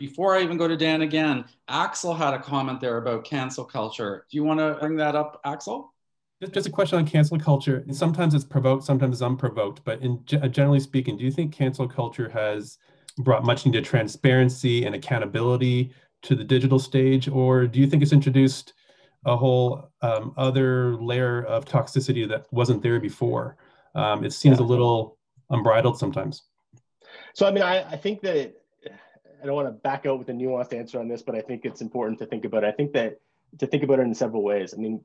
[0.00, 4.24] Before I even go to Dan again, Axel had a comment there about cancel culture.
[4.30, 5.92] Do you want to bring that up, Axel?
[6.54, 7.84] Just a question on cancel culture.
[7.92, 9.82] Sometimes it's provoked, sometimes it's unprovoked.
[9.84, 12.78] But in generally speaking, do you think cancel culture has
[13.18, 18.14] brought much needed transparency and accountability to the digital stage, or do you think it's
[18.14, 18.72] introduced
[19.26, 23.58] a whole um, other layer of toxicity that wasn't there before?
[23.94, 24.64] Um, it seems yeah.
[24.64, 25.18] a little
[25.50, 26.44] unbridled sometimes.
[27.34, 28.59] So, I mean, I, I think that it,
[29.42, 31.64] I don't want to back out with a nuanced answer on this, but I think
[31.64, 32.68] it's important to think about it.
[32.68, 33.20] I think that
[33.58, 34.74] to think about it in several ways.
[34.74, 35.04] I mean,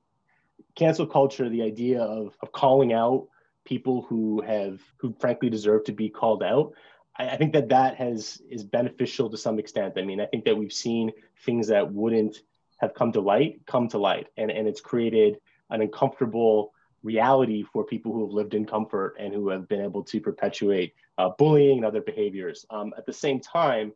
[0.75, 3.27] cancel culture, the idea of, of calling out
[3.63, 6.73] people who have, who frankly deserve to be called out,
[7.17, 9.93] I, I think that that has is beneficial to some extent.
[9.97, 11.11] I mean, I think that we've seen
[11.45, 12.37] things that wouldn't
[12.77, 17.83] have come to light come to light, and and it's created an uncomfortable reality for
[17.83, 21.77] people who have lived in comfort and who have been able to perpetuate uh, bullying
[21.77, 22.65] and other behaviors.
[22.69, 23.93] Um, at the same time,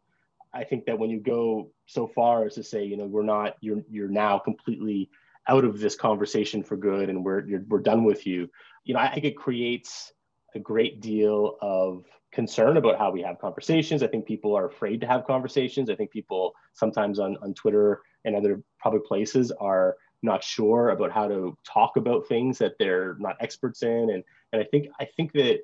[0.53, 3.55] I think that when you go so far as to say, you know, we're not,
[3.62, 5.09] you're you're now completely
[5.47, 8.49] out of this conversation for good, and we're we're done with you.
[8.83, 10.13] You know, I think it creates
[10.55, 14.03] a great deal of concern about how we have conversations.
[14.03, 15.89] I think people are afraid to have conversations.
[15.89, 21.12] I think people sometimes on, on Twitter and other public places are not sure about
[21.12, 24.09] how to talk about things that they're not experts in.
[24.12, 25.59] And, and I think I think that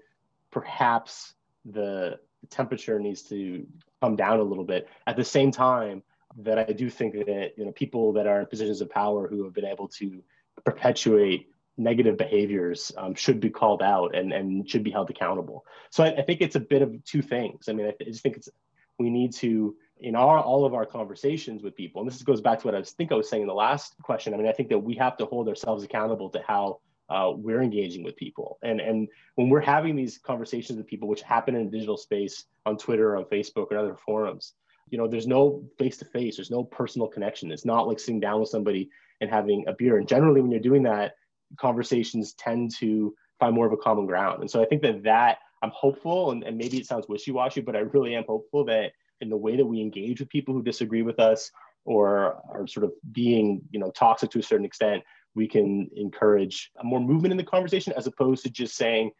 [0.52, 1.34] perhaps
[1.66, 2.20] the
[2.50, 3.66] temperature needs to
[4.06, 4.88] come down a little bit.
[5.08, 6.04] At the same time,
[6.38, 9.44] that I do think that you know people that are in positions of power who
[9.46, 10.22] have been able to
[10.64, 15.66] perpetuate negative behaviors um, should be called out and, and should be held accountable.
[15.90, 17.68] So I, I, think it's a bit of two things.
[17.68, 18.50] I mean, I, just think it's
[18.98, 22.60] we need to in our all of our conversations with people, and this goes back
[22.60, 24.34] to what I was, think I was saying in the last question.
[24.34, 27.62] I mean, I think that we have to hold ourselves accountable to how uh, we're
[27.62, 31.70] engaging with people, and and when we're having these conversations with people, which happen in
[31.70, 34.54] digital space on Twitter, on Facebook, or other forums,
[34.90, 37.52] you know, there's no face to face, there's no personal connection.
[37.52, 38.90] It's not like sitting down with somebody
[39.22, 39.98] and having a beer.
[39.98, 41.16] And generally, when you're doing that,
[41.58, 44.42] conversations tend to find more of a common ground.
[44.42, 47.76] And so I think that that I'm hopeful, and, and maybe it sounds wishy-washy, but
[47.76, 48.92] I really am hopeful that
[49.22, 51.52] in the way that we engage with people who disagree with us
[51.86, 55.04] or are sort of being, you know, toxic to a certain extent,
[55.36, 59.12] we can encourage more movement in the conversation as opposed to just saying,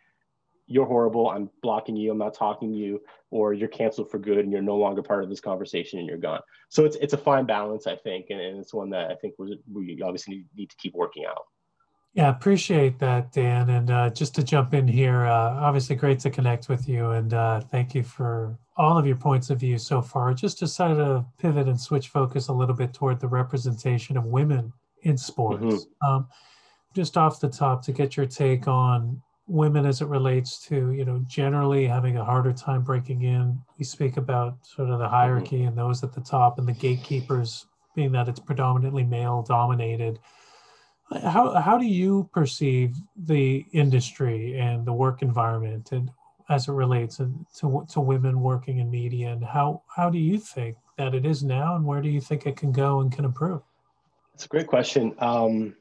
[0.68, 4.40] you're horrible, I'm blocking you, I'm not talking to you, or you're canceled for good
[4.40, 6.40] and you're no longer part of this conversation and you're gone.
[6.70, 9.36] So it's it's a fine balance, I think, and, and it's one that I think
[9.38, 11.44] we, we obviously need, to keep working out.
[12.14, 13.70] Yeah, appreciate that, Dan.
[13.70, 17.34] And uh, just to jump in here, uh, obviously great to connect with you, and
[17.34, 20.34] uh, thank you for all of your points of view so far.
[20.34, 24.74] Just decided to pivot and switch focus a little bit toward the representation of women
[25.06, 25.64] in sports.
[25.64, 26.08] Mm-hmm.
[26.08, 26.28] Um,
[26.94, 31.06] just off the top, to get your take on women as it relates to, you
[31.06, 33.60] know, generally having a harder time breaking in.
[33.78, 35.14] We speak about sort of the mm-hmm.
[35.14, 35.68] hierarchy mm-hmm.
[35.70, 40.20] and those at the top and the gatekeepers being that it's predominantly male dominated.
[41.24, 46.10] How, how do you perceive the industry and the work environment and
[46.50, 50.38] as it relates to, to, to women working in media and how, how do you
[50.38, 53.26] think that it is now and where do you think it can go and can
[53.26, 53.62] improve?
[54.36, 55.16] It's a great question.
[55.20, 55.78] Um,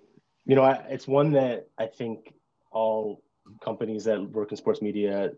[0.46, 2.32] you know, I, it's one that I think
[2.70, 3.20] all
[3.60, 5.32] companies that work in sports media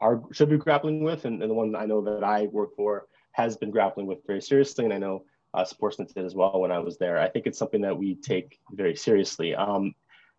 [0.00, 3.08] are should be grappling with, and, and the one I know that I work for
[3.32, 6.70] has been grappling with very seriously, and I know uh, Sportsnet did as well when
[6.70, 7.18] I was there.
[7.18, 9.52] I think it's something that we take very seriously.
[9.52, 9.92] Um,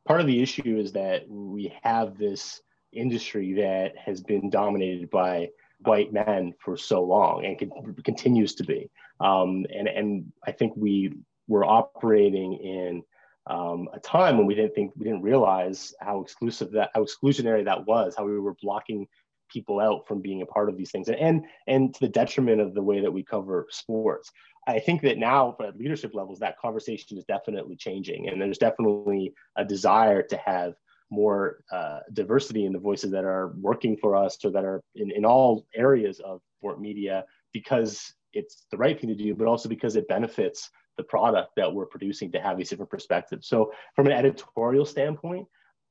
[0.07, 2.61] part of the issue is that we have this
[2.93, 8.63] industry that has been dominated by white men for so long and con- continues to
[8.63, 8.89] be.
[9.19, 11.11] Um, and, and I think we
[11.51, 13.03] were operating in
[13.47, 17.65] um, a time when we didn't think we didn't realize how exclusive that how exclusionary
[17.65, 19.07] that was, how we were blocking
[19.51, 22.61] people out from being a part of these things, and and, and to the detriment
[22.61, 24.31] of the way that we cover sports.
[24.67, 29.33] I think that now at leadership levels, that conversation is definitely changing, and there's definitely
[29.57, 30.75] a desire to have
[31.09, 35.11] more uh, diversity in the voices that are working for us or that are in,
[35.11, 39.67] in all areas of sport media because it's the right thing to do, but also
[39.67, 40.69] because it benefits
[41.01, 43.47] the product that we're producing to have these different perspectives.
[43.47, 45.47] So, from an editorial standpoint,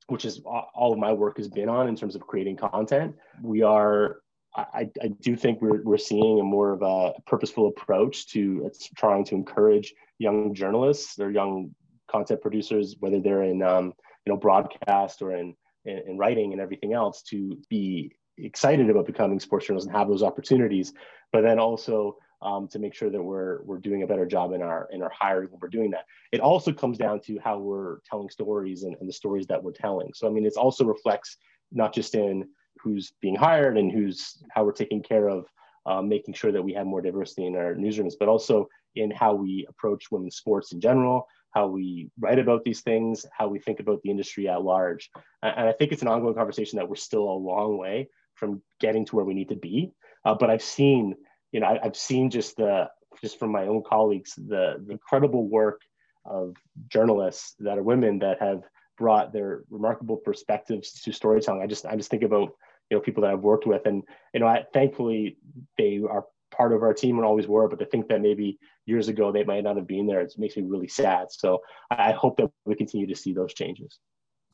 [0.06, 3.62] which is all of my work has been on in terms of creating content, we
[3.62, 4.20] are.
[4.56, 9.24] I, I do think we're, we're seeing a more of a purposeful approach to trying
[9.26, 11.72] to encourage young journalists or young
[12.10, 13.92] content producers, whether they're in um,
[14.26, 19.06] you know broadcast or in, in, in writing and everything else, to be excited about
[19.06, 20.92] becoming sports journalists and have those opportunities,
[21.32, 24.62] but then also um, to make sure that we're we're doing a better job in
[24.62, 26.06] our in our hiring when we're doing that.
[26.32, 29.72] It also comes down to how we're telling stories and, and the stories that we're
[29.72, 30.12] telling.
[30.14, 31.36] So I mean, it also reflects
[31.72, 32.48] not just in
[32.82, 35.46] who's being hired and who's how we're taking care of
[35.86, 39.34] uh, making sure that we have more diversity in our newsrooms, but also in how
[39.34, 43.80] we approach women's sports in general, how we write about these things, how we think
[43.80, 45.10] about the industry at large.
[45.42, 49.04] And I think it's an ongoing conversation that we're still a long way from getting
[49.06, 49.92] to where we need to be.
[50.24, 51.14] Uh, but I've seen
[51.52, 52.88] you know, I, have seen just the
[53.20, 55.80] just from my own colleagues the, the incredible work
[56.24, 56.56] of
[56.88, 58.62] journalists that are women that have
[58.98, 61.62] brought their remarkable perspectives to storytelling.
[61.62, 62.52] I just I just think about
[62.90, 64.02] you know people that I've worked with, and
[64.34, 65.38] you know, I, thankfully
[65.78, 67.68] they are part of our team and always were.
[67.68, 70.20] But I think that maybe years ago they might not have been there.
[70.20, 71.28] It makes me really sad.
[71.30, 71.60] So
[71.90, 73.98] I hope that we continue to see those changes.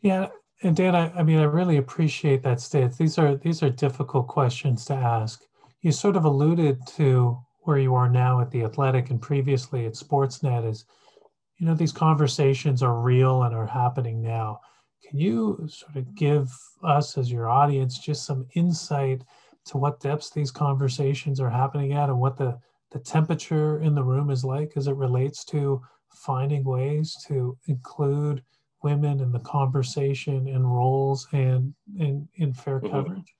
[0.00, 0.28] Yeah,
[0.62, 2.96] and Dan, I, I mean, I really appreciate that stance.
[2.96, 5.44] These are these are difficult questions to ask
[5.86, 9.92] you sort of alluded to where you are now at the athletic and previously at
[9.92, 10.84] sportsnet is
[11.58, 14.58] you know these conversations are real and are happening now
[15.08, 16.50] can you sort of give
[16.82, 19.22] us as your audience just some insight
[19.64, 22.58] to what depths these conversations are happening at and what the
[22.90, 28.42] the temperature in the room is like as it relates to finding ways to include
[28.82, 32.90] women in the conversation and roles and in, in fair mm-hmm.
[32.90, 33.35] coverage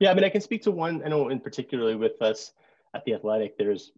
[0.00, 1.02] yeah, I mean, I can speak to one.
[1.04, 2.52] I know, in particularly with us
[2.94, 3.92] at the Athletic, there's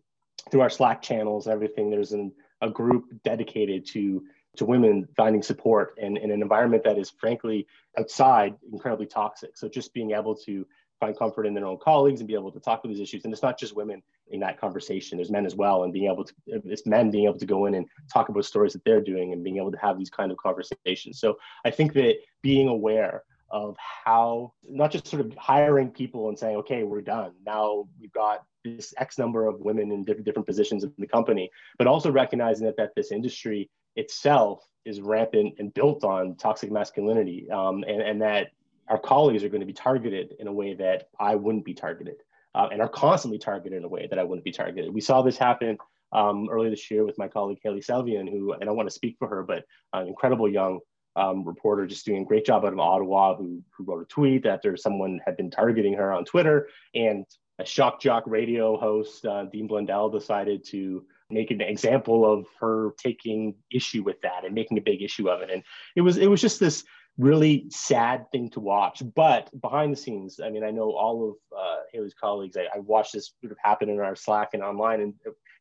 [0.51, 1.89] through our Slack channels and everything.
[1.89, 4.25] There's an, a group dedicated to
[4.57, 7.67] to women finding support in, in an environment that is frankly
[7.99, 9.57] outside incredibly toxic.
[9.57, 10.67] So just being able to
[11.01, 13.25] find comfort in their own colleagues and be able to talk about these issues.
[13.25, 15.17] And it's not just women in that conversation.
[15.17, 17.75] There's men as well, and being able to it's men being able to go in
[17.75, 20.37] and talk about stories that they're doing and being able to have these kind of
[20.37, 21.19] conversations.
[21.19, 26.39] So I think that being aware of how not just sort of hiring people and
[26.39, 27.33] saying, okay, we're done.
[27.45, 31.51] Now we've got this X number of women in different, different positions in the company,
[31.79, 37.49] but also recognizing that, that this industry itself is rampant and built on toxic masculinity
[37.51, 38.49] um, and, and that
[38.89, 42.17] our colleagues are going to be targeted in a way that I wouldn't be targeted
[42.55, 44.93] uh, and are constantly targeted in a way that I wouldn't be targeted.
[44.93, 45.79] We saw this happen
[46.13, 49.17] um, earlier this year with my colleague Hailey Salvian, who, and I want to speak
[49.19, 50.81] for her, but an incredible young
[51.17, 54.47] um, reporter just doing a great job out of Ottawa who, who wrote a tweet
[54.47, 56.69] after someone had been targeting her on Twitter.
[56.95, 57.27] And
[57.59, 62.91] a shock jock radio host, uh, Dean Blundell, decided to make an example of her
[62.99, 65.51] taking issue with that and making a big issue of it.
[65.51, 65.63] And
[65.97, 66.85] it was it was just this
[67.19, 69.03] really sad thing to watch.
[69.15, 72.57] But behind the scenes, I mean, I know all of uh, Hailey's colleagues.
[72.57, 75.15] I, I, watched this sort of happen in our Slack and online, and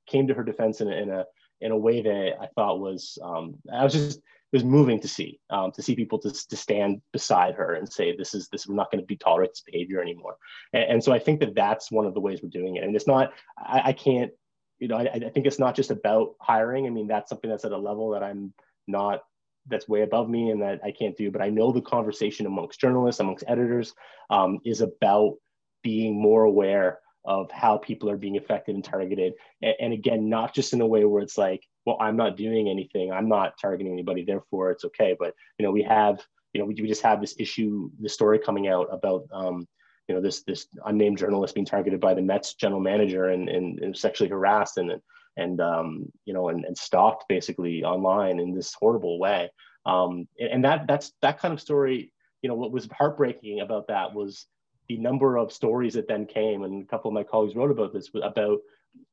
[0.08, 1.26] came to her defense in a in a,
[1.60, 4.22] in a way that I thought was um, I was just
[4.52, 7.92] it was moving to see um, to see people to, to stand beside her and
[7.92, 10.36] say this is this we're not going to be tolerate this behavior anymore.
[10.74, 12.84] And, and, so i think that that's one of the ways we're doing it.
[12.84, 14.32] And it's not i, I can't
[14.80, 16.88] you know I, I, think it's not just about hiring.
[16.88, 18.54] I mean that's something that's at a level that i'm
[18.88, 19.22] not
[19.68, 22.80] that's way above me and that i can't do but i know the conversation amongst
[22.80, 23.94] journalists amongst editors
[24.32, 25.36] um, is about
[25.84, 29.34] being more aware of how people are being affected and targeted.
[29.62, 32.70] And, and again not just in a way where it's like well, I'm not doing
[32.70, 33.12] anything.
[33.12, 34.24] I'm not targeting anybody.
[34.24, 35.16] Therefore, it's okay.
[35.18, 36.22] But you know, we have
[36.54, 39.68] you know we, we just have this issue, the story coming out about um,
[40.08, 43.80] you know this this unnamed journalist being targeted by the Mets general manager and and,
[43.80, 45.02] and sexually harassed and
[45.38, 49.50] and um, you know and, and stalked basically online in this horrible way.
[49.86, 52.14] Um, and, and that that's that kind of story.
[52.42, 54.48] You know, what was heartbreaking about that was
[54.88, 57.94] the number of stories that then came, and a couple of my colleagues wrote about
[57.94, 58.60] this about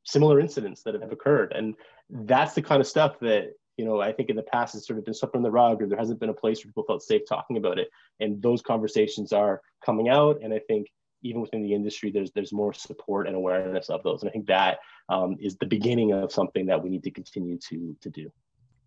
[0.05, 1.53] similar incidents that have occurred.
[1.53, 1.75] And
[2.11, 4.99] that's the kind of stuff that, you know, I think in the past has sort
[4.99, 7.03] of been swept under the rug or there hasn't been a place where people felt
[7.03, 7.89] safe talking about it.
[8.21, 10.41] And those conversations are coming out.
[10.43, 10.89] And I think
[11.23, 14.23] even within the industry, there's there's more support and awareness of those.
[14.23, 17.59] And I think that um, is the beginning of something that we need to continue
[17.69, 18.31] to to do.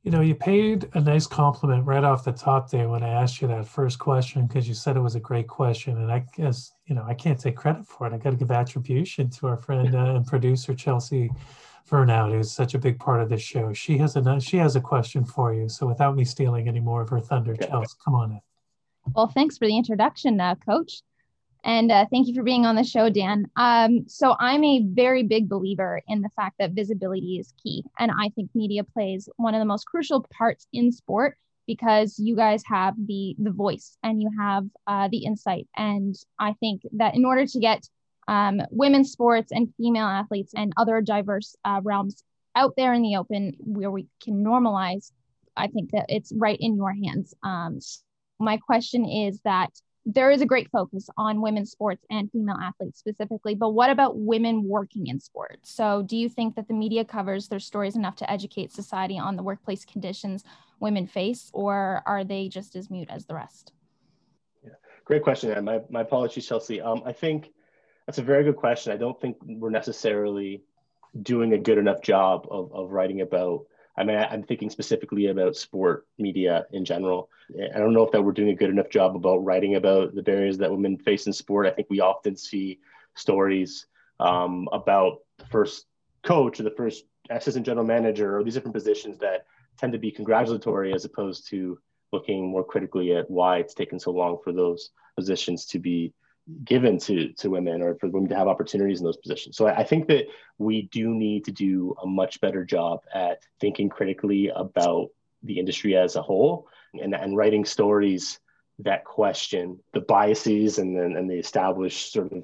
[0.03, 3.39] You know, you paid a nice compliment right off the top there when I asked
[3.39, 6.73] you that first question because you said it was a great question, and I guess
[6.87, 8.13] you know I can't take credit for it.
[8.13, 11.29] I got to give attribution to our friend uh, and producer Chelsea
[11.87, 13.73] Vernout, who's such a big part of this show.
[13.73, 15.69] She has a she has a question for you.
[15.69, 18.41] So without me stealing any more of her thunder, Chelsea, come on in.
[19.15, 21.01] Well, thanks for the introduction, uh, Coach.
[21.63, 23.45] And uh, thank you for being on the show, Dan.
[23.55, 27.83] Um, so, I'm a very big believer in the fact that visibility is key.
[27.99, 31.37] And I think media plays one of the most crucial parts in sport
[31.67, 35.67] because you guys have the the voice and you have uh, the insight.
[35.77, 37.87] And I think that in order to get
[38.27, 42.23] um, women's sports and female athletes and other diverse uh, realms
[42.55, 45.11] out there in the open where we can normalize,
[45.55, 47.33] I think that it's right in your hands.
[47.43, 47.79] Um,
[48.39, 49.69] my question is that
[50.05, 54.17] there is a great focus on women's sports and female athletes specifically, but what about
[54.17, 55.71] women working in sports?
[55.71, 59.35] So, do you think that the media covers their stories enough to educate society on
[59.35, 60.43] the workplace conditions
[60.79, 63.71] women face, or are they just as mute as the rest?
[64.63, 64.71] Yeah,
[65.05, 65.51] great question.
[65.51, 66.81] And my, my apologies, Chelsea.
[66.81, 67.51] Um, I think
[68.07, 68.91] that's a very good question.
[68.91, 70.63] I don't think we're necessarily
[71.21, 73.65] doing a good enough job of, of writing about
[73.97, 77.29] I mean, I'm thinking specifically about sport media in general.
[77.75, 80.23] I don't know if that we're doing a good enough job about writing about the
[80.23, 81.67] barriers that women face in sport.
[81.67, 82.79] I think we often see
[83.15, 83.87] stories
[84.19, 85.87] um, about the first
[86.23, 89.45] coach or the first assistant general manager or these different positions that
[89.77, 91.77] tend to be congratulatory as opposed to
[92.13, 96.13] looking more critically at why it's taken so long for those positions to be
[96.63, 99.57] given to to women or for women to have opportunities in those positions.
[99.57, 100.25] So I, I think that
[100.57, 105.09] we do need to do a much better job at thinking critically about
[105.43, 108.39] the industry as a whole and, and writing stories
[108.79, 112.43] that question the biases and then and the established sort of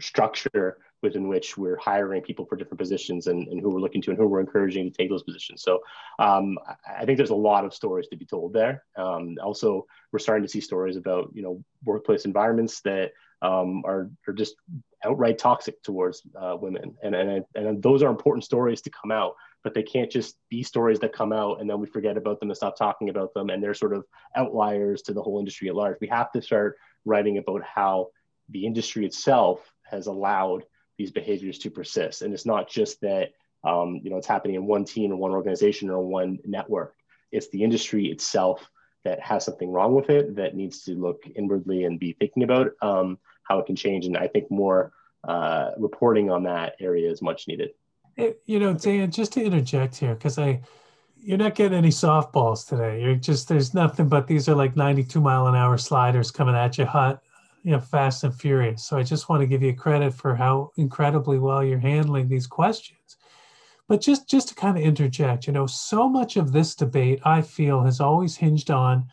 [0.00, 4.10] structure within which we're hiring people for different positions and, and who we're looking to
[4.10, 5.62] and who we're encouraging to take those positions.
[5.62, 5.80] So
[6.18, 6.58] um,
[6.98, 8.84] I think there's a lot of stories to be told there.
[8.96, 14.10] Um, also, we're starting to see stories about you know workplace environments that um, are,
[14.26, 14.56] are just
[15.04, 16.96] outright toxic towards uh, women.
[17.02, 20.62] And, and, and those are important stories to come out, but they can't just be
[20.62, 23.50] stories that come out and then we forget about them and stop talking about them.
[23.50, 25.98] And they're sort of outliers to the whole industry at large.
[26.00, 28.08] We have to start writing about how
[28.48, 30.64] the industry itself has allowed
[30.96, 32.22] these behaviors to persist.
[32.22, 33.30] And it's not just that,
[33.62, 36.94] um, you know, it's happening in one team or one organization or one network.
[37.30, 38.68] It's the industry itself
[39.04, 42.72] that has something wrong with it that needs to look inwardly and be thinking about
[42.82, 44.06] um, how it can change.
[44.06, 44.92] And I think more
[45.24, 47.70] uh, reporting on that area is much needed.
[48.46, 50.60] You know, Dan, just to interject here, because I,
[51.16, 53.00] you're not getting any softballs today.
[53.00, 56.78] You're just there's nothing but these are like 92 mile an hour sliders coming at
[56.78, 57.22] you hot,
[57.62, 58.84] you know, fast and furious.
[58.84, 62.48] So I just want to give you credit for how incredibly well you're handling these
[62.48, 63.18] questions.
[63.88, 67.42] But just just to kind of interject, you know, so much of this debate I
[67.42, 69.08] feel has always hinged on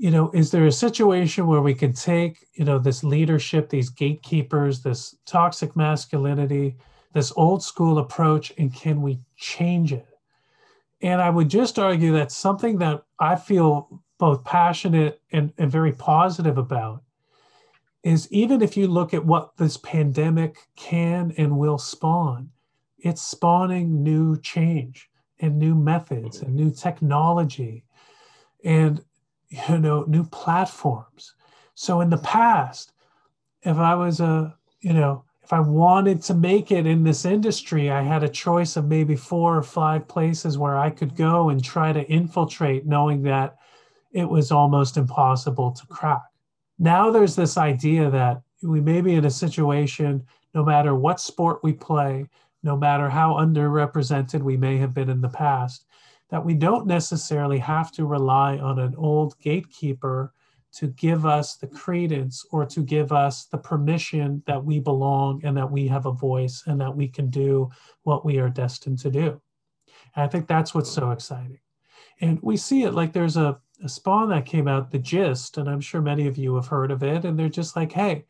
[0.00, 3.90] you know, is there a situation where we can take, you know, this leadership, these
[3.90, 6.74] gatekeepers, this toxic masculinity,
[7.12, 10.08] this old school approach, and can we change it?
[11.02, 15.92] And I would just argue that something that I feel both passionate and, and very
[15.92, 17.02] positive about
[18.02, 22.48] is even if you look at what this pandemic can and will spawn,
[23.02, 25.08] it's spawning new change
[25.40, 27.84] and new methods and new technology.
[28.64, 29.02] And
[29.50, 31.34] you know new platforms
[31.74, 32.92] so in the past
[33.62, 37.90] if i was a you know if i wanted to make it in this industry
[37.90, 41.62] i had a choice of maybe four or five places where i could go and
[41.62, 43.56] try to infiltrate knowing that
[44.12, 46.22] it was almost impossible to crack
[46.78, 50.24] now there's this idea that we may be in a situation
[50.54, 52.24] no matter what sport we play
[52.62, 55.84] no matter how underrepresented we may have been in the past
[56.30, 60.32] that we don't necessarily have to rely on an old gatekeeper
[60.72, 65.56] to give us the credence or to give us the permission that we belong and
[65.56, 67.68] that we have a voice and that we can do
[68.04, 69.40] what we are destined to do.
[70.14, 71.58] And I think that's what's so exciting.
[72.20, 75.68] And we see it like there's a, a spawn that came out, The Gist, and
[75.68, 77.24] I'm sure many of you have heard of it.
[77.24, 78.24] And they're just like, hey,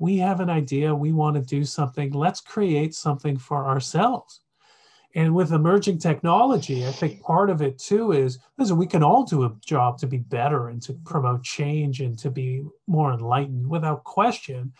[0.00, 4.40] we have an idea, we want to do something, let's create something for ourselves.
[5.14, 9.24] And with emerging technology, I think part of it too is listen, we can all
[9.24, 13.68] do a job to be better and to promote change and to be more enlightened
[13.68, 14.72] without question.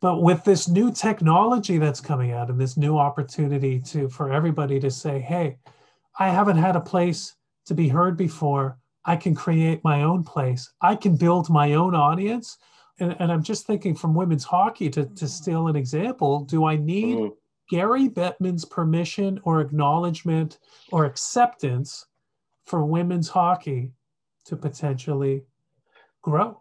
[0.00, 4.78] But with this new technology that's coming out and this new opportunity to for everybody
[4.80, 5.58] to say, hey,
[6.18, 7.34] I haven't had a place
[7.66, 8.78] to be heard before.
[9.04, 10.70] I can create my own place.
[10.80, 12.58] I can build my own audience.
[12.98, 16.76] And, and I'm just thinking from women's hockey to, to steal an example, do I
[16.76, 17.34] need mm-hmm
[17.72, 20.58] Gary Bettman's permission or acknowledgement
[20.90, 22.04] or acceptance
[22.64, 23.92] for women's hockey
[24.44, 25.42] to potentially
[26.20, 26.60] grow?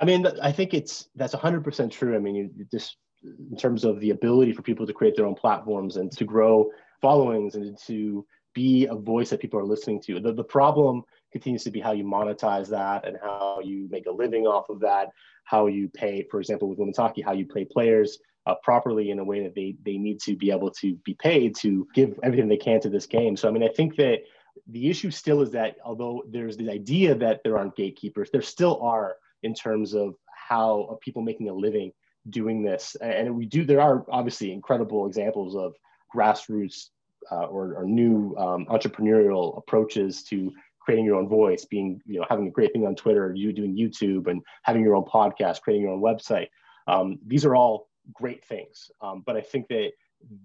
[0.00, 2.14] I mean, I think it's that's 100% true.
[2.14, 5.34] I mean, you, just in terms of the ability for people to create their own
[5.34, 6.70] platforms and to grow
[7.00, 10.20] followings and to be a voice that people are listening to.
[10.20, 14.10] The, the problem continues to be how you monetize that and how you make a
[14.10, 15.10] living off of that,
[15.44, 19.18] how you pay, for example, with women's hockey, how you pay players, uh, properly in
[19.18, 22.48] a way that they they need to be able to be paid to give everything
[22.48, 23.36] they can to this game.
[23.36, 24.20] So I mean, I think that
[24.66, 28.80] the issue still is that although there's the idea that there aren't gatekeepers, there still
[28.82, 30.14] are in terms of
[30.48, 31.92] how people making a living
[32.30, 32.96] doing this.
[33.00, 33.64] And we do.
[33.64, 35.74] There are obviously incredible examples of
[36.14, 36.88] grassroots
[37.30, 40.50] uh, or, or, new um, entrepreneurial approaches to
[40.88, 43.76] creating your own voice, being you know having a great thing on Twitter, you doing
[43.76, 46.46] YouTube, and having your own podcast, creating your own website.
[46.86, 48.90] Um, these are all great things.
[49.02, 49.90] Um, but I think that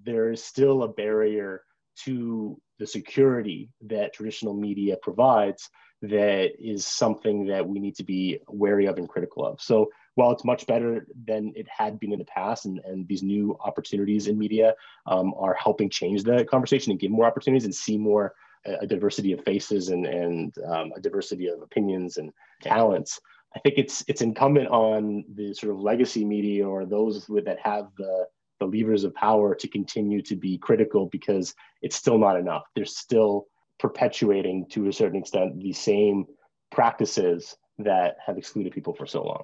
[0.04, 1.64] there is still a barrier
[2.04, 5.70] to the security that traditional media provides
[6.02, 9.62] that is something that we need to be wary of and critical of.
[9.62, 13.24] So while it's much better than it had been in the past, and, and these
[13.24, 14.74] new opportunities in media
[15.06, 18.34] um, are helping change the conversation and give more opportunities and see more
[18.66, 23.20] a diversity of faces and, and um, a diversity of opinions and talents.
[23.56, 27.60] I think it's it's incumbent on the sort of legacy media or those with, that
[27.60, 28.26] have the
[28.60, 32.64] the levers of power to continue to be critical because it's still not enough.
[32.76, 33.48] They're still
[33.80, 36.26] perpetuating to a certain extent the same
[36.72, 39.44] practices that have excluded people for so long.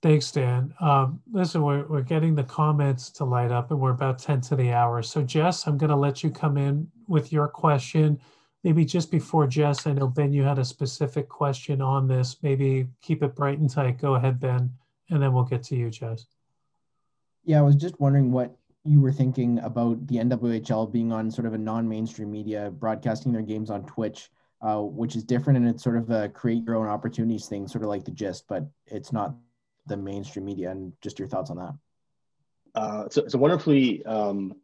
[0.00, 0.72] Thanks, Dan.
[0.80, 4.56] Um, listen, we're, we're getting the comments to light up and we're about 10 to
[4.56, 5.02] the hour.
[5.02, 8.20] So Jess, I'm going to let you come in with your question
[8.64, 12.36] maybe just before Jess, I know Ben, you had a specific question on this.
[12.42, 13.98] Maybe keep it bright and tight.
[13.98, 14.70] Go ahead, Ben,
[15.10, 16.26] and then we'll get to you, Jess.
[17.44, 21.46] Yeah, I was just wondering what you were thinking about the NWHL being on sort
[21.46, 24.30] of a non-mainstream media, broadcasting their games on Twitch,
[24.60, 27.84] uh, which is different and it's sort of a create your own opportunities thing, sort
[27.84, 29.34] of like the gist, but it's not
[29.88, 30.70] the mainstream media.
[30.70, 31.74] And just your thoughts on that.
[32.74, 34.54] Uh, it's, a, it's a wonderfully um,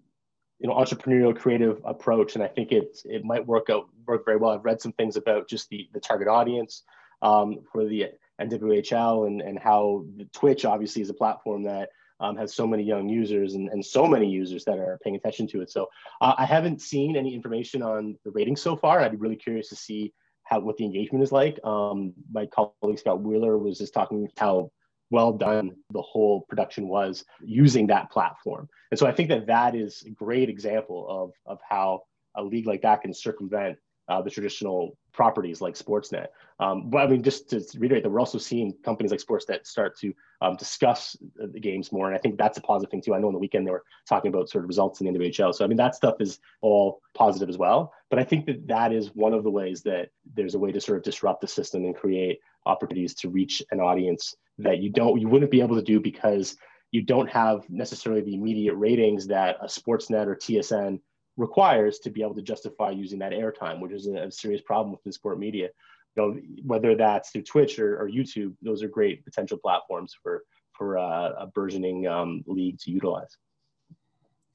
[0.64, 4.36] you know entrepreneurial creative approach and i think it it might work out work very
[4.36, 6.82] well i've read some things about just the the target audience
[7.22, 8.06] um, for the
[8.40, 13.08] nwhl and and how twitch obviously is a platform that um, has so many young
[13.08, 15.88] users and, and so many users that are paying attention to it so
[16.20, 19.68] uh, i haven't seen any information on the ratings so far i'd be really curious
[19.68, 20.12] to see
[20.44, 24.70] how what the engagement is like um, my colleague scott wheeler was just talking how
[25.14, 28.68] well done the whole production was using that platform.
[28.90, 32.02] And so I think that that is a great example of, of how
[32.34, 36.26] a league like that can circumvent uh, the traditional properties like Sportsnet.
[36.60, 39.96] Um, but I mean, just to reiterate that we're also seeing companies like Sportsnet start
[40.00, 40.12] to
[40.42, 42.08] um, discuss the games more.
[42.08, 43.14] And I think that's a positive thing too.
[43.14, 45.54] I know on the weekend they were talking about sort of results in the NWHL.
[45.54, 47.92] So I mean, that stuff is all positive as well.
[48.10, 50.80] But I think that that is one of the ways that there's a way to
[50.80, 55.20] sort of disrupt the system and create opportunities to reach an audience that you don't,
[55.20, 56.56] you wouldn't be able to do because
[56.90, 61.00] you don't have necessarily the immediate ratings that a Sportsnet or TSN
[61.36, 64.92] requires to be able to justify using that airtime, which is a, a serious problem
[64.92, 65.68] with the sport media.
[66.16, 70.44] You know, whether that's through Twitch or, or YouTube, those are great potential platforms for
[70.76, 73.36] for uh, a burgeoning um, league to utilize.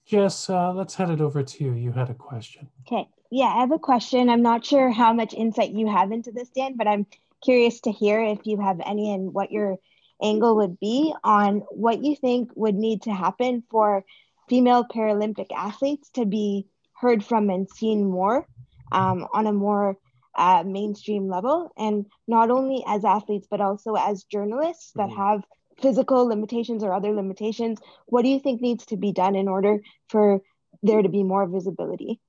[0.06, 1.74] Jess, uh, let's head it over to you.
[1.74, 2.68] You had a question.
[2.88, 3.08] Okay.
[3.32, 4.30] Yeah, I have a question.
[4.30, 7.06] I'm not sure how much insight you have into this, Dan, but I'm
[7.44, 9.78] curious to hear if you have any and what your
[10.22, 14.04] angle would be on what you think would need to happen for
[14.50, 18.46] female Paralympic athletes to be heard from and seen more
[18.92, 19.98] um, on a more
[20.36, 21.72] uh, mainstream level.
[21.78, 25.22] And not only as athletes, but also as journalists that mm-hmm.
[25.22, 25.44] have
[25.82, 27.80] physical limitations or other limitations.
[28.06, 29.80] What do you think needs to be done in order
[30.10, 30.42] for
[30.84, 32.20] there to be more visibility?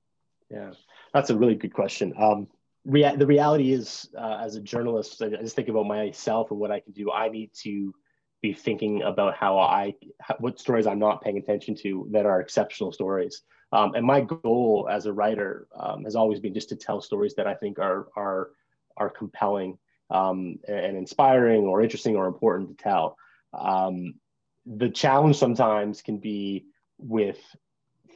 [0.49, 0.71] Yeah,
[1.13, 2.13] that's a really good question.
[2.17, 2.47] Um,
[2.85, 6.71] rea- the reality is, uh, as a journalist, I just think about myself and what
[6.71, 7.11] I can do.
[7.11, 7.93] I need to
[8.41, 9.95] be thinking about how I
[10.39, 13.41] what stories I'm not paying attention to that are exceptional stories.
[13.71, 17.35] Um, and my goal as a writer um, has always been just to tell stories
[17.35, 18.49] that I think are are
[18.97, 19.77] are compelling
[20.09, 23.15] um, and inspiring or interesting or important to tell.
[23.53, 24.15] Um,
[24.65, 26.65] the challenge sometimes can be
[26.97, 27.39] with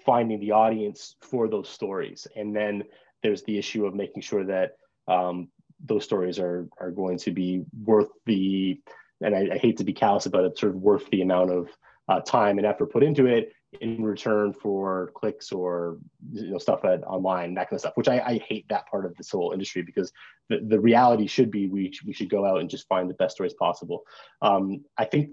[0.06, 2.84] finding the audience for those stories, and then
[3.26, 5.50] there's the issue of making sure that um,
[5.84, 8.80] those stories are are going to be worth the
[9.22, 11.70] and I, I, hate to be callous about it, sort of worth the amount of
[12.08, 13.52] uh, time and effort put into it
[13.82, 15.98] in return for clicks or
[16.32, 19.06] you know stuff at online that kind of stuff which I, I hate that part
[19.06, 20.14] of this whole industry because
[20.50, 23.36] the, the reality should be we, we should go out and just find the best
[23.36, 24.04] stories possible.
[24.42, 25.32] Um, i think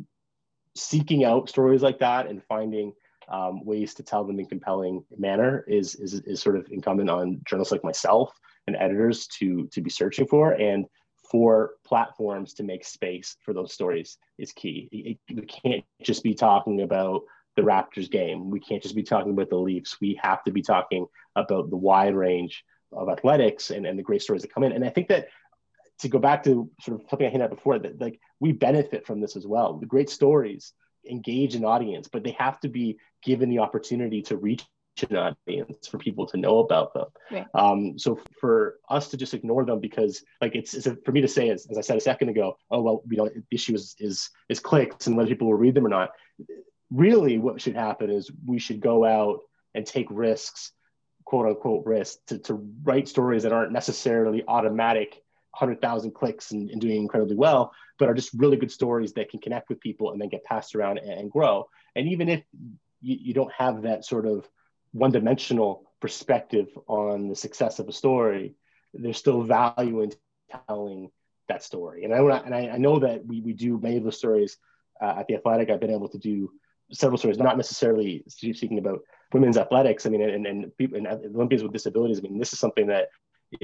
[0.74, 2.94] seeking out stories like that and finding
[3.28, 7.40] um, ways to tell them in compelling manner is, is is sort of incumbent on
[7.46, 8.32] journalists like myself
[8.66, 10.86] and editors to to be searching for and
[11.30, 14.88] for platforms to make space for those stories is key.
[14.92, 17.22] It, we can't just be talking about
[17.56, 18.50] the Raptors game.
[18.50, 19.98] We can't just be talking about the Leafs.
[20.00, 24.22] We have to be talking about the wide range of athletics and, and the great
[24.22, 24.72] stories that come in.
[24.72, 25.28] And I think that
[26.00, 29.06] to go back to sort of something I hinted at before, that like we benefit
[29.06, 29.78] from this as well.
[29.78, 30.72] The great stories
[31.08, 34.64] engage an audience, but they have to be given the opportunity to reach
[35.08, 37.06] an audience for people to know about them.
[37.30, 37.46] Right.
[37.54, 41.22] Um, so for us to just ignore them because like it's, it's a, for me
[41.22, 43.74] to say as, as I said a second ago, oh well, you know, the issue
[43.74, 46.10] is is is clicks and whether people will read them or not
[46.92, 49.40] really what should happen is we should go out
[49.74, 50.72] and take risks
[51.24, 55.22] quote unquote risks to, to write stories that aren't necessarily automatic
[55.58, 59.40] 100000 clicks and, and, doing incredibly well but are just really good stories that can
[59.40, 62.42] connect with people and then get passed around and, and grow and even if
[63.00, 64.48] you, you don't have that sort of
[64.92, 68.54] one-dimensional perspective on the success of a story
[68.94, 70.12] there's still value in
[70.68, 71.10] telling
[71.48, 74.12] that story and i, and I, I know that we, we do many of the
[74.12, 74.56] stories
[75.00, 76.50] uh, at the athletic i've been able to do
[76.92, 79.00] several stories, not necessarily speaking about
[79.32, 80.06] women's athletics.
[80.06, 82.18] I mean, and, and people and Olympians with disabilities.
[82.18, 83.08] I mean, this is something that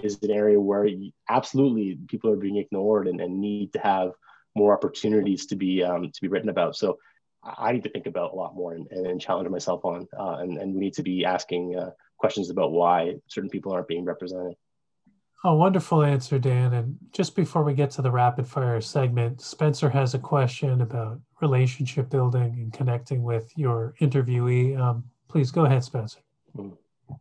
[0.03, 0.89] is an area where
[1.28, 4.12] absolutely people are being ignored and, and need to have
[4.57, 6.76] more opportunities to be um, to be written about.
[6.76, 6.99] So
[7.45, 10.59] I need to think about a lot more and, and challenge myself on, uh, and,
[10.59, 14.55] and we need to be asking uh, questions about why certain people aren't being represented.
[15.45, 16.74] A wonderful answer, Dan.
[16.74, 21.20] And just before we get to the rapid fire segment, Spencer has a question about
[21.41, 24.76] relationship building and connecting with your interviewee.
[24.76, 26.18] Um, please go ahead, Spencer.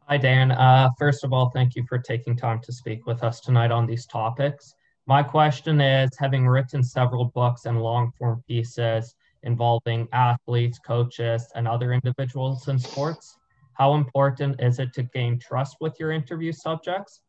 [0.07, 0.51] Hi, Dan.
[0.51, 3.85] Uh, first of all, thank you for taking time to speak with us tonight on
[3.85, 4.73] these topics.
[5.05, 11.67] My question is having written several books and long form pieces involving athletes, coaches, and
[11.67, 13.38] other individuals in sports,
[13.73, 17.21] how important is it to gain trust with your interview subjects?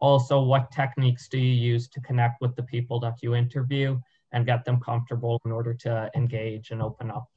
[0.00, 3.98] also what techniques do you use to connect with the people that you interview
[4.32, 7.28] and get them comfortable in order to engage and open up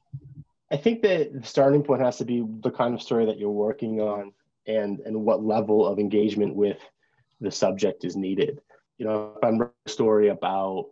[0.70, 3.50] i think that the starting point has to be the kind of story that you're
[3.50, 4.32] working on
[4.66, 6.78] and and what level of engagement with
[7.40, 8.60] the subject is needed.
[8.98, 10.86] You know if i'm writing a story about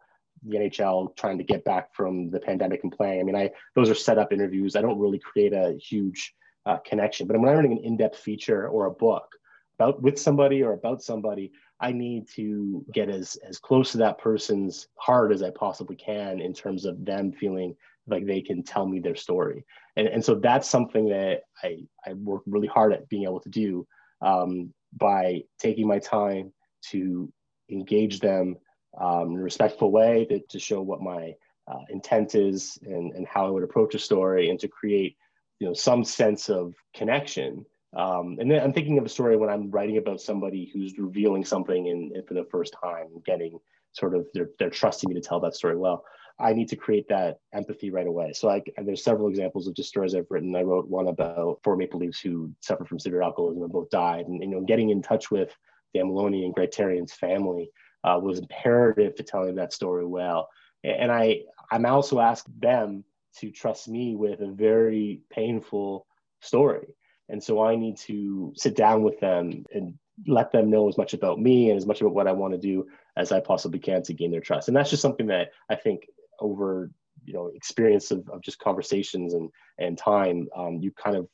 [0.46, 3.90] the nhl trying to get back from the pandemic and playing i mean i those
[3.90, 4.76] are set up interviews.
[4.76, 8.68] I don't really create a huge uh, connection but when i'm writing an in-depth feature
[8.68, 9.26] or a book
[9.78, 14.18] about with somebody or about somebody, I need to get as as close to that
[14.18, 17.76] person's heart as I possibly can in terms of them feeling
[18.08, 19.64] like they can tell me their story.
[19.96, 23.48] And, and so that's something that I, I work really hard at being able to
[23.48, 23.86] do
[24.22, 26.52] um, by taking my time
[26.90, 27.32] to
[27.70, 28.56] engage them
[29.00, 31.34] um, in a respectful way to, to show what my
[31.70, 35.16] uh, intent is and, and how I would approach a story and to create
[35.58, 39.48] you know some sense of connection um, and then I'm thinking of a story when
[39.48, 43.58] I'm writing about somebody who's revealing something in, in for the first time, getting
[43.92, 46.04] sort of they're, they're trusting me to tell that story well.
[46.40, 48.32] I need to create that empathy right away.
[48.32, 50.54] So I, there's several examples of just stories I've written.
[50.54, 54.26] I wrote one about four Maple Leafs who suffered from severe alcoholism and both died.
[54.26, 55.50] And you know, getting in touch with
[55.94, 57.70] Maloney and Greg Therrien's family
[58.04, 60.48] uh, was imperative to telling that story well.
[60.84, 61.40] And I,
[61.72, 63.04] I'm also asked them
[63.38, 66.06] to trust me with a very painful
[66.40, 66.86] story.
[67.28, 71.14] And so I need to sit down with them and let them know as much
[71.14, 72.86] about me and as much about what I want to do
[73.16, 74.68] as I possibly can to gain their trust.
[74.68, 76.06] And that's just something that I think
[76.40, 76.90] over
[77.24, 81.28] you know experience of, of just conversations and and time um, you kind of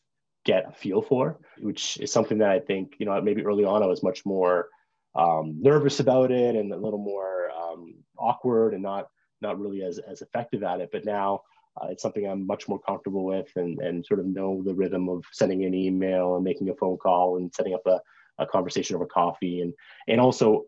[0.44, 3.82] get a feel for which is something that i think you know maybe early on
[3.82, 4.68] i was much more
[5.16, 9.08] um, nervous about it and a little more um, awkward and not
[9.40, 11.40] not really as, as effective at it but now
[11.80, 15.08] uh, it's something I'm much more comfortable with and, and sort of know the rhythm
[15.08, 18.00] of sending an email and making a phone call and setting up a,
[18.38, 19.60] a conversation over coffee.
[19.60, 19.72] And,
[20.06, 20.64] and also,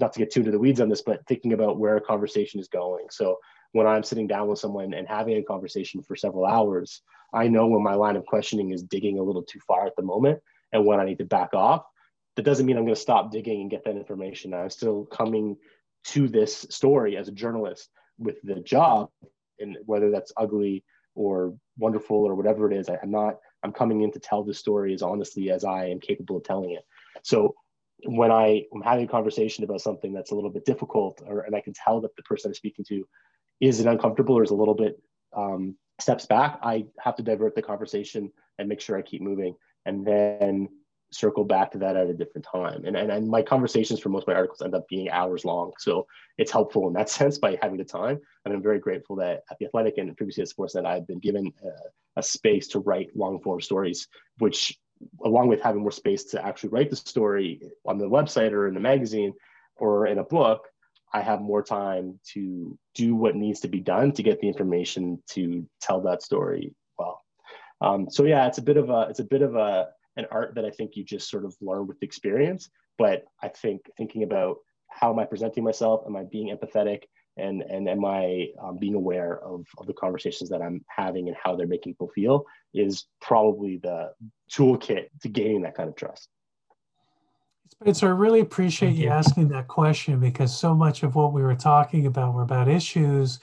[0.00, 2.58] not to get too into the weeds on this, but thinking about where a conversation
[2.58, 3.06] is going.
[3.10, 3.38] So
[3.74, 7.02] when I'm sitting down with someone and having a conversation for several hours,
[7.32, 10.02] I know when my line of questioning is digging a little too far at the
[10.04, 10.38] moment.
[10.72, 11.84] and when I need to back off.
[12.36, 14.54] That doesn't mean I'm going to stop digging and get that information.
[14.54, 15.56] I'm still coming
[16.06, 19.10] to this story as a journalist with the job,
[19.58, 23.38] and whether that's ugly or wonderful or whatever it is, I, I'm not.
[23.62, 26.72] I'm coming in to tell the story as honestly as I am capable of telling
[26.72, 26.84] it.
[27.22, 27.54] So
[28.04, 31.56] when I am having a conversation about something that's a little bit difficult, or and
[31.56, 33.06] I can tell that the person I'm speaking to
[33.60, 35.00] is it uncomfortable or is a little bit
[35.36, 39.54] um, steps back, I have to divert the conversation and make sure I keep moving,
[39.84, 40.68] and then
[41.12, 42.84] circle back to that at a different time.
[42.84, 45.72] And, and and my conversations for most of my articles end up being hours long,
[45.78, 46.06] so
[46.38, 48.20] it's helpful in that sense by having the time.
[48.44, 51.52] And I'm very grateful that at the Athletic and previously at Sportsnet, I've been given
[51.64, 54.78] a, a space to write long form stories, which
[55.24, 58.74] along with having more space to actually write the story on the website or in
[58.74, 59.32] the magazine
[59.76, 60.68] or in a book,
[61.14, 65.22] I have more time to do what needs to be done to get the information
[65.30, 67.22] to tell that story well.
[67.80, 70.54] Um, so yeah, it's a bit of a it's a bit of a an art
[70.56, 72.68] that I think you just sort of learn with experience.
[72.98, 74.56] But I think thinking about
[74.88, 76.02] how am I presenting myself?
[76.06, 77.04] Am I being empathetic?
[77.36, 81.36] and and am I um, being aware of, of the conversations that I'm having and
[81.42, 84.12] how they're making people feel is probably the
[84.52, 86.28] toolkit to gaining that kind of trust.
[87.68, 91.42] Spencer, I really appreciate you, you asking that question because so much of what we
[91.42, 93.40] were talking about were about issues,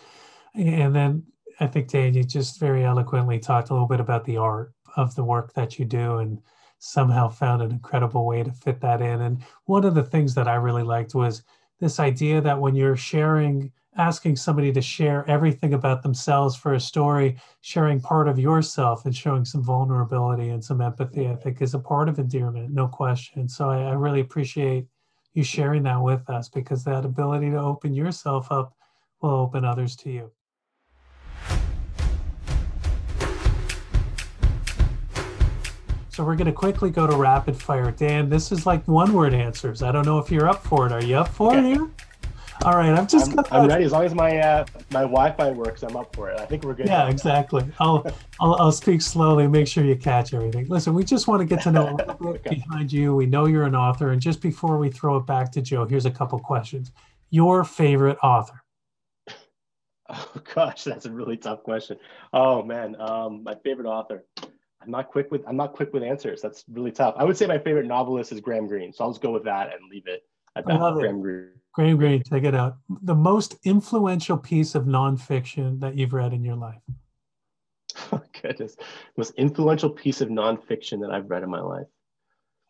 [0.53, 1.23] and then
[1.59, 5.15] I think Dan, you just very eloquently talked a little bit about the art of
[5.15, 6.39] the work that you do and
[6.79, 9.21] somehow found an incredible way to fit that in.
[9.21, 11.43] And one of the things that I really liked was
[11.79, 16.79] this idea that when you're sharing asking somebody to share everything about themselves for a
[16.79, 21.73] story, sharing part of yourself and showing some vulnerability and some empathy, I think is
[21.73, 23.49] a part of endearment, no question.
[23.49, 24.85] So I, I really appreciate
[25.33, 28.73] you sharing that with us because that ability to open yourself up
[29.21, 30.31] will open others to you.
[36.09, 37.89] So we're going to quickly go to rapid fire.
[37.91, 39.81] Dan, this is like one word answers.
[39.81, 40.91] I don't know if you're up for it.
[40.91, 41.89] Are you up for it here?
[42.63, 43.31] All right, I'm just.
[43.31, 45.81] I'm, I'm, ready as long as my uh, my Wi-Fi works.
[45.81, 46.39] I'm up for it.
[46.39, 46.85] I think we're good.
[46.85, 47.65] Yeah, exactly.
[47.79, 48.05] I'll,
[48.39, 49.47] I'll I'll speak slowly.
[49.47, 50.67] Make sure you catch everything.
[50.67, 52.55] Listen, we just want to get to know a little bit okay.
[52.55, 53.15] behind you.
[53.15, 56.05] We know you're an author, and just before we throw it back to Joe, here's
[56.05, 56.91] a couple questions.
[57.31, 58.61] Your favorite author?
[60.13, 61.95] Oh gosh, that's a really tough question.
[62.33, 64.25] Oh man, um, my favorite author.
[64.81, 66.41] I'm not quick with I'm not quick with answers.
[66.41, 67.15] That's really tough.
[67.17, 69.73] I would say my favorite novelist is Graham Greene, so I'll just go with that
[69.73, 70.23] and leave it
[70.57, 70.93] at that.
[70.95, 71.60] Graham Greene.
[71.73, 72.77] Graham Greene, check it out.
[73.03, 76.81] The most influential piece of nonfiction that you've read in your life.
[78.13, 78.75] Oh, goodness.
[79.17, 81.87] Most influential piece of nonfiction that I've read in my life.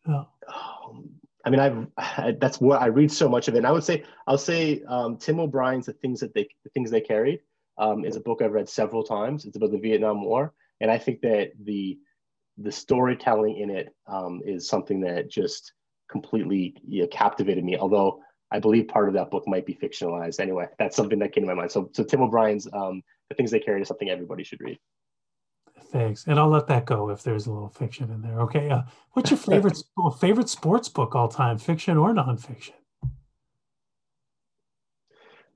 [0.07, 0.27] Oh.
[0.49, 1.03] oh
[1.45, 3.59] I mean, I've I, that's what I read so much of it.
[3.59, 6.91] And I would say, I'll say um, Tim O'Brien's "The Things That They the Things
[6.91, 7.39] They Carried"
[7.77, 9.45] um, is a book I've read several times.
[9.45, 11.97] It's about the Vietnam War, and I think that the
[12.57, 15.73] the storytelling in it um, is something that just
[16.09, 17.77] completely you know, captivated me.
[17.77, 18.21] Although
[18.51, 20.39] I believe part of that book might be fictionalized.
[20.39, 21.71] Anyway, that's something that came to my mind.
[21.71, 24.79] So, so Tim O'Brien's um, "The Things They Carry" is something everybody should read.
[25.91, 28.41] Thanks, and I'll let that go if there's a little fiction in there.
[28.41, 29.77] Okay, uh, what's your favorite
[30.19, 32.73] favorite sports book all time, fiction or nonfiction?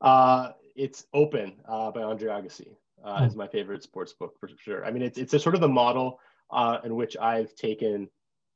[0.01, 2.75] Uh, it's Open uh, by Andre Agassi.
[3.03, 3.27] Uh, mm.
[3.27, 4.85] Is my favorite sports book for sure.
[4.85, 6.19] I mean, it's it's a sort of the model
[6.51, 8.09] uh, in which I've taken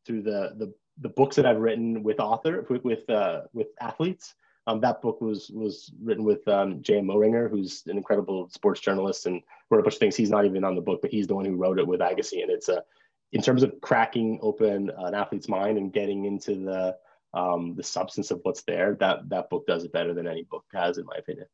[0.05, 4.35] through the the the books that I've written with author with with, uh, with athletes.
[4.67, 7.05] Um, that book was was written with um, J.M.
[7.05, 10.15] Moehringer, who's an incredible sports journalist and wrote a bunch of things.
[10.15, 12.43] He's not even on the book, but he's the one who wrote it with Agassi.
[12.43, 12.83] And it's a,
[13.31, 16.97] in terms of cracking open an athlete's mind and getting into the
[17.33, 20.65] um, the substance of what's there, that that book does it better than any book
[20.73, 21.47] has, in my opinion.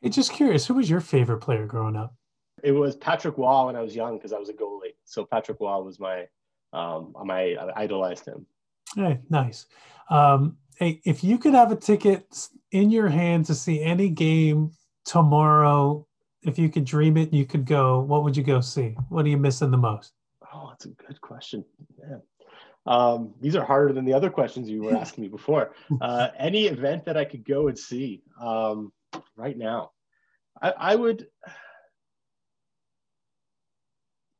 [0.00, 2.14] Hey, just curious, who was your favorite player growing up?
[2.62, 4.94] It was Patrick Roy when I was young because I was a goalie.
[5.04, 6.26] So Patrick Roy was my
[6.76, 8.46] um, I, I idolized him.
[8.94, 9.66] Hey, nice.
[10.10, 14.70] Um, hey, if you could have a ticket in your hand to see any game
[15.04, 16.06] tomorrow,
[16.42, 18.00] if you could dream it, you could go.
[18.00, 18.94] What would you go see?
[19.08, 20.12] What are you missing the most?
[20.52, 21.64] Oh, that's a good question.
[21.98, 22.18] Yeah.
[22.86, 25.72] Um, these are harder than the other questions you were asking me before.
[26.00, 28.92] Uh, any event that I could go and see um,
[29.34, 29.90] right now,
[30.62, 31.26] I, I, would.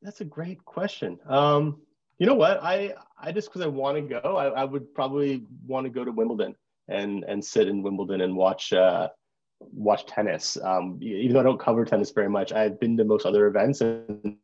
[0.02, 1.18] That's a great question.
[1.26, 1.80] Um,
[2.18, 2.62] you know what?
[2.62, 6.04] I I just because I want to go, I, I would probably want to go
[6.04, 6.54] to Wimbledon
[6.88, 9.08] and and sit in Wimbledon and watch uh,
[9.60, 10.56] watch tennis.
[10.62, 13.80] Um, even though I don't cover tennis very much, I've been to most other events,
[13.80, 14.36] and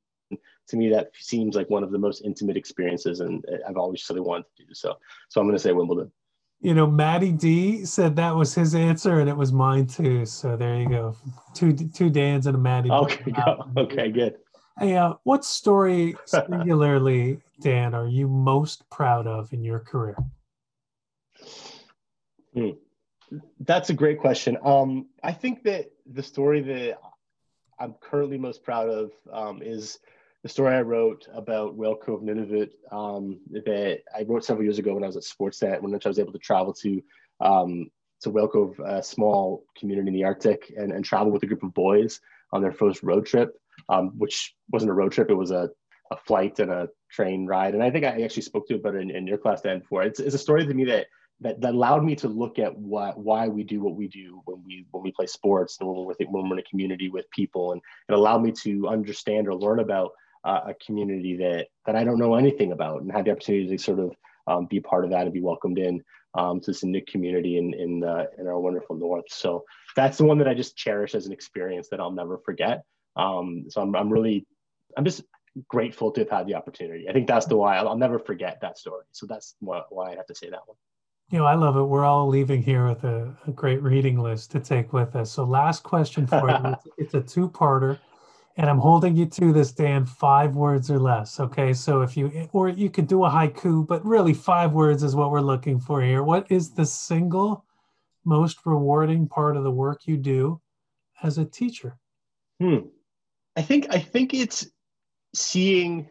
[0.68, 4.20] to me that seems like one of the most intimate experiences, and I've always really
[4.20, 4.96] wanted to do so.
[5.28, 6.12] So I'm going to say Wimbledon.
[6.60, 10.24] You know, Matty D said that was his answer, and it was mine too.
[10.26, 11.16] So there you go,
[11.54, 12.90] two two Dan's and a Matty.
[12.90, 13.64] Okay, go.
[13.78, 14.36] okay, good.
[14.78, 20.16] Hey, uh, what story singularly, Dan, are you most proud of in your career?
[22.54, 22.70] Hmm.
[23.60, 24.58] That's a great question.
[24.62, 26.98] Um, I think that the story that
[27.78, 29.98] I'm currently most proud of um, is
[30.42, 34.94] the story I wrote about Whale Cove Nunavut um, that I wrote several years ago
[34.94, 37.02] when I was at Sportsnet, when I was able to travel to
[37.40, 37.90] um,
[38.22, 41.62] to Whale Cove, a small community in the Arctic, and, and travel with a group
[41.62, 42.20] of boys
[42.52, 43.58] on their first road trip,
[43.88, 45.70] um, which wasn't a road trip; it was a,
[46.10, 47.74] a flight and a train ride.
[47.74, 50.02] And I think I actually spoke to about it in, in your class then before.
[50.02, 51.06] It's, it's a story to me that
[51.40, 54.62] that, that allowed me to look at what why we do what we do when
[54.64, 57.72] we when we play sports and when we're, when we're in a community with people
[57.72, 60.12] and it allowed me to understand or learn about
[60.44, 63.82] uh, a community that that I don't know anything about and had the opportunity to
[63.82, 64.14] sort of
[64.46, 66.02] um, be part of that and be welcomed in
[66.34, 69.26] um, to this new community in in, uh, in our wonderful north.
[69.28, 69.64] So
[69.96, 72.84] that's the one that I just cherish as an experience that I'll never forget.
[73.16, 74.46] Um, so I'm, I'm really
[74.96, 75.22] I'm just
[75.68, 77.08] grateful to have had the opportunity.
[77.08, 79.04] I think that's the why I'll, I'll never forget that story.
[79.12, 80.76] So that's why, why I have to say that one.
[81.30, 81.84] You know, I love it.
[81.84, 85.30] We're all leaving here with a, a great reading list to take with us.
[85.30, 86.56] So, last question for you.
[86.72, 87.98] It's, it's a two-parter,
[88.58, 90.04] and I'm holding you to this, Dan.
[90.04, 91.40] Five words or less.
[91.40, 91.72] Okay.
[91.72, 95.30] So, if you or you could do a haiku, but really five words is what
[95.30, 96.22] we're looking for here.
[96.22, 97.64] What is the single
[98.26, 100.60] most rewarding part of the work you do
[101.22, 101.96] as a teacher?
[102.60, 102.88] Hmm.
[103.56, 104.66] I think I think it's
[105.34, 106.08] seeing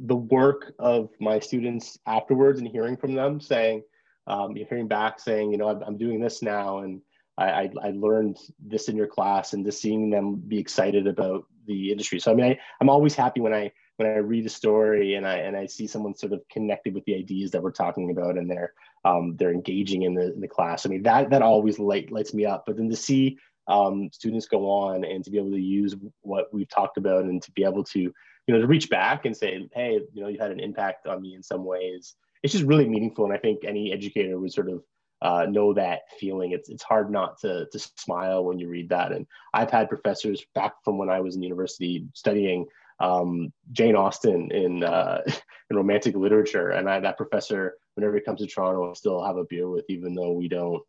[0.00, 3.82] the work of my students afterwards and hearing from them saying
[4.28, 7.00] um, you're hearing back saying, you know, I'm, I'm doing this now, and
[7.38, 11.46] I, I, I, learned this in your class, and just seeing them be excited about
[11.66, 12.20] the industry.
[12.20, 15.26] So I mean, I, I'm always happy when I when I read a story and
[15.26, 18.36] I and I see someone sort of connected with the ideas that we're talking about,
[18.36, 18.74] and they're
[19.04, 20.84] um, they're engaging in the in the class.
[20.84, 22.64] I mean, that that always light, lights me up.
[22.66, 23.38] But then to see
[23.68, 27.42] um, students go on and to be able to use what we've talked about and
[27.42, 28.12] to be able to you
[28.48, 31.34] know to reach back and say, hey, you know, you had an impact on me
[31.34, 33.24] in some ways it's just really meaningful.
[33.24, 34.82] And I think any educator would sort of
[35.20, 36.52] uh, know that feeling.
[36.52, 39.12] It's it's hard not to to smile when you read that.
[39.12, 42.66] And I've had professors back from when I was in university studying
[43.00, 45.22] um, Jane Austen in uh,
[45.70, 49.36] in romantic literature, and I, that professor, whenever he comes to Toronto, I still have
[49.36, 50.82] a beer with, even though we don't.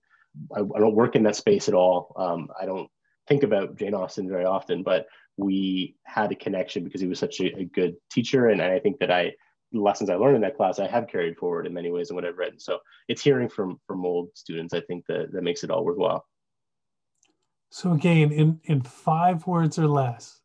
[0.56, 2.14] I, I don't work in that space at all.
[2.18, 2.90] Um, I don't
[3.28, 5.08] think about Jane Austen very often, but
[5.38, 8.80] we had a connection because he was such a, a good teacher, and, and I
[8.80, 9.34] think that I
[9.72, 12.26] lessons I learned in that class I have carried forward in many ways in what
[12.26, 12.60] I've read.
[12.62, 16.26] So it's hearing from from old students, I think that that makes it all worthwhile.
[17.72, 20.42] So again, in in five words or less.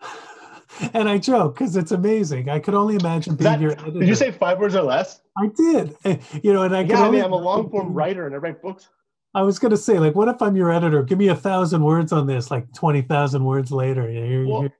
[0.92, 2.48] and I joke because it's amazing.
[2.48, 4.00] I could only imagine being that, your editor.
[4.00, 5.20] Did you say five words or less?
[5.36, 5.96] I did.
[6.42, 8.62] You know, and I yeah, I mean, I'm a long form writer and I write
[8.62, 8.88] books.
[9.34, 11.02] I was going to say, like, what if I'm your editor?
[11.02, 14.10] Give me a thousand words on this, like 20,000 words later.
[14.10, 14.72] You're, well, you're,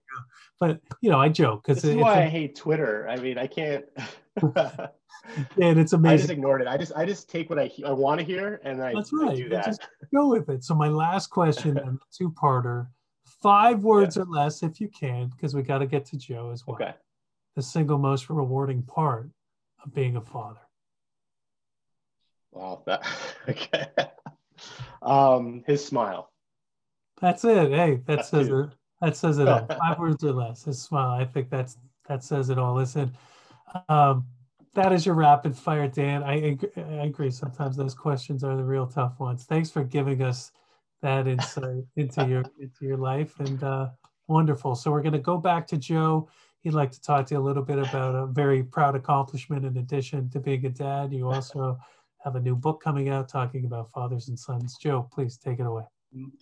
[0.58, 3.08] but you know, I joke because this is why a, I hate Twitter.
[3.08, 3.84] I mean, I can't.
[4.42, 6.14] and it's amazing.
[6.14, 6.68] I just ignored it.
[6.68, 9.30] I just I just take what I I want to hear and I, That's right.
[9.30, 9.66] I do that.
[9.66, 10.64] Just go with it.
[10.64, 12.88] So my last question, two parter,
[13.24, 14.22] five words yeah.
[14.22, 16.76] or less if you can, because we got to get to Joe as well.
[16.76, 16.94] Okay.
[17.54, 19.30] The single most rewarding part
[19.84, 20.60] of being a father.
[22.52, 22.82] Wow.
[22.86, 23.06] That,
[23.48, 23.86] okay.
[25.02, 26.30] Um, his smile.
[27.20, 27.70] That's it.
[27.70, 28.70] Hey, that That's says it.
[29.00, 29.66] That says it all.
[29.78, 30.64] Five words or less.
[30.64, 31.20] His smile.
[31.20, 31.76] I think that's
[32.08, 32.74] that says it all.
[32.74, 33.12] Listen,
[33.88, 34.26] um,
[34.74, 36.22] that is your rapid fire, Dan.
[36.22, 37.30] I, I agree.
[37.30, 39.44] Sometimes those questions are the real tough ones.
[39.44, 40.52] Thanks for giving us
[41.02, 43.88] that insight into your into your life and uh,
[44.26, 44.74] wonderful.
[44.74, 46.28] So we're going to go back to Joe.
[46.62, 49.64] He'd like to talk to you a little bit about a very proud accomplishment.
[49.64, 51.78] In addition to being a dad, you also
[52.24, 54.76] have a new book coming out talking about fathers and sons.
[54.80, 55.84] Joe, please take it away.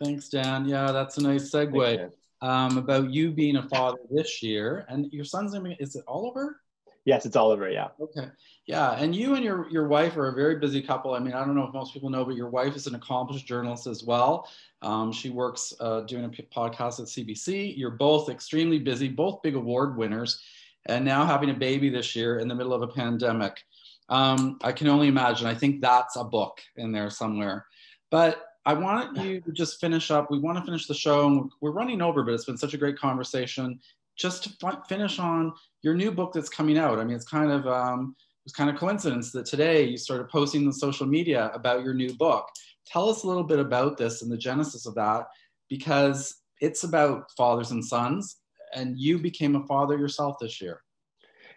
[0.03, 0.67] Thanks, Dan.
[0.67, 1.99] Yeah, that's a nice segue.
[1.99, 6.05] Thanks, um, about you being a father this year, and your son's name is it
[6.07, 6.61] Oliver?
[7.05, 7.71] Yes, it's Oliver.
[7.71, 7.89] Yeah.
[8.01, 8.29] Okay.
[8.67, 11.15] Yeah, and you and your your wife are a very busy couple.
[11.15, 13.47] I mean, I don't know if most people know, but your wife is an accomplished
[13.47, 14.49] journalist as well.
[14.83, 17.77] Um, she works uh, doing a podcast at CBC.
[17.77, 20.43] You're both extremely busy, both big award winners,
[20.87, 23.65] and now having a baby this year in the middle of a pandemic.
[24.09, 25.47] Um, I can only imagine.
[25.47, 27.67] I think that's a book in there somewhere.
[28.11, 30.31] But I want you to just finish up.
[30.31, 32.79] We want to finish the show, and we're running over, but it's been such a
[32.79, 33.81] great conversation.
[34.17, 35.53] Just to fi- finish on
[35.83, 36.99] your new book that's coming out.
[36.99, 40.67] I mean, it's kind of um, it's kind of coincidence that today you started posting
[40.67, 42.49] on social media about your new book.
[42.87, 45.27] Tell us a little bit about this and the genesis of that,
[45.69, 48.37] because it's about fathers and sons,
[48.75, 50.83] and you became a father yourself this year.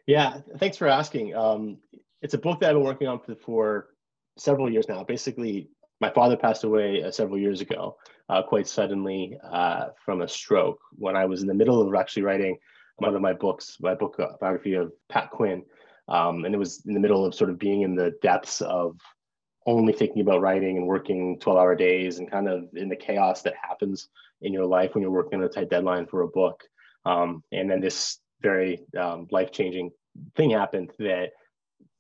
[0.06, 1.36] Yeah, thanks for asking.
[1.36, 1.78] Um,
[2.22, 3.88] it's a book that I've been working on for, for
[4.38, 5.04] several years now.
[5.04, 5.70] Basically,
[6.02, 7.98] my father passed away uh, several years ago,
[8.30, 12.24] uh, quite suddenly uh, from a stroke when I was in the middle of actually
[12.24, 12.58] writing
[12.98, 15.64] one of my books, my book uh, biography of Pat Quinn.
[16.08, 18.98] Um, and it was in the middle of sort of being in the depths of
[19.66, 23.42] only thinking about writing and working 12 hour days and kind of in the chaos
[23.44, 24.10] that happens
[24.42, 26.64] in your life when you're working on a tight deadline for a book.
[27.06, 29.92] Um, and then this very um, life changing
[30.36, 31.30] thing happened that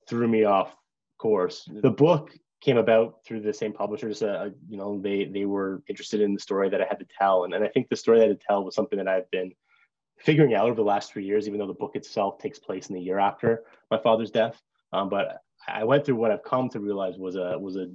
[0.10, 0.76] threw me off
[1.18, 1.70] course.
[1.82, 2.32] The book
[2.62, 4.22] came about through the same publishers.
[4.22, 7.43] Uh, you know, they they were interested in the story that I had to tell,
[7.43, 9.30] and, and I think the story that I had to tell was something that I've
[9.32, 9.51] been
[10.18, 11.47] figuring out over the last three years.
[11.47, 14.60] Even though the book itself takes place in the year after my father's death,
[14.93, 17.88] um, but I went through what I've come to realize was a was a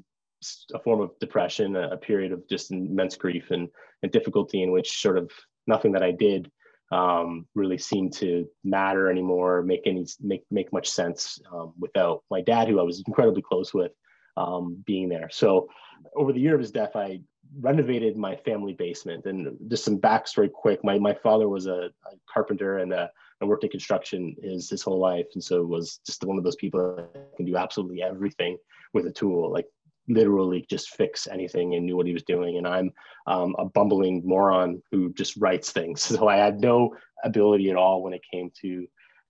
[0.75, 3.69] a form of depression, a, a period of just immense grief and,
[4.03, 5.31] and difficulty in which sort of
[5.67, 6.51] nothing that I did
[6.93, 12.41] um, really seem to matter anymore, make any make make much sense um, without my
[12.41, 13.93] dad, who I was incredibly close with,
[14.37, 15.29] um, being there.
[15.31, 15.69] So
[16.15, 17.21] over the year of his death, I
[17.61, 19.27] renovated my family basement.
[19.27, 20.85] And just some backstory, quick.
[20.85, 23.11] My my father was a, a carpenter and a,
[23.41, 26.57] and worked in construction his his whole life, and so was just one of those
[26.57, 28.57] people that can do absolutely everything
[28.93, 29.53] with a tool.
[29.53, 29.67] Like
[30.09, 32.59] literally just fix anything and knew what he was doing.
[32.59, 32.93] And I'm
[33.27, 36.03] um, a bumbling moron who just writes things.
[36.15, 36.95] So I had no
[37.25, 38.87] ability at all when it came to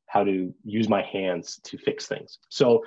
[0.07, 2.39] how to use my hands to fix things.
[2.49, 2.85] So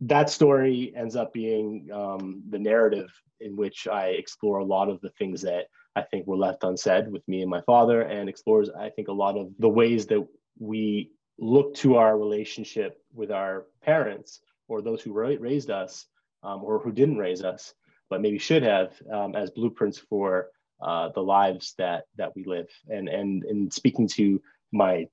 [0.00, 3.10] that story ends up being um, the narrative
[3.40, 7.10] in which I explore a lot of the things that I think were left unsaid
[7.10, 10.26] with me and my father, and explores, I think, a lot of the ways that
[10.58, 16.06] we look to our relationship with our parents or those who raised us
[16.46, 17.74] um, or who didn't raise us,
[18.08, 20.48] but maybe should have, um, as blueprints for
[20.80, 22.68] uh, the lives that that we live.
[22.88, 24.40] And and in speaking to
[24.72, 25.06] my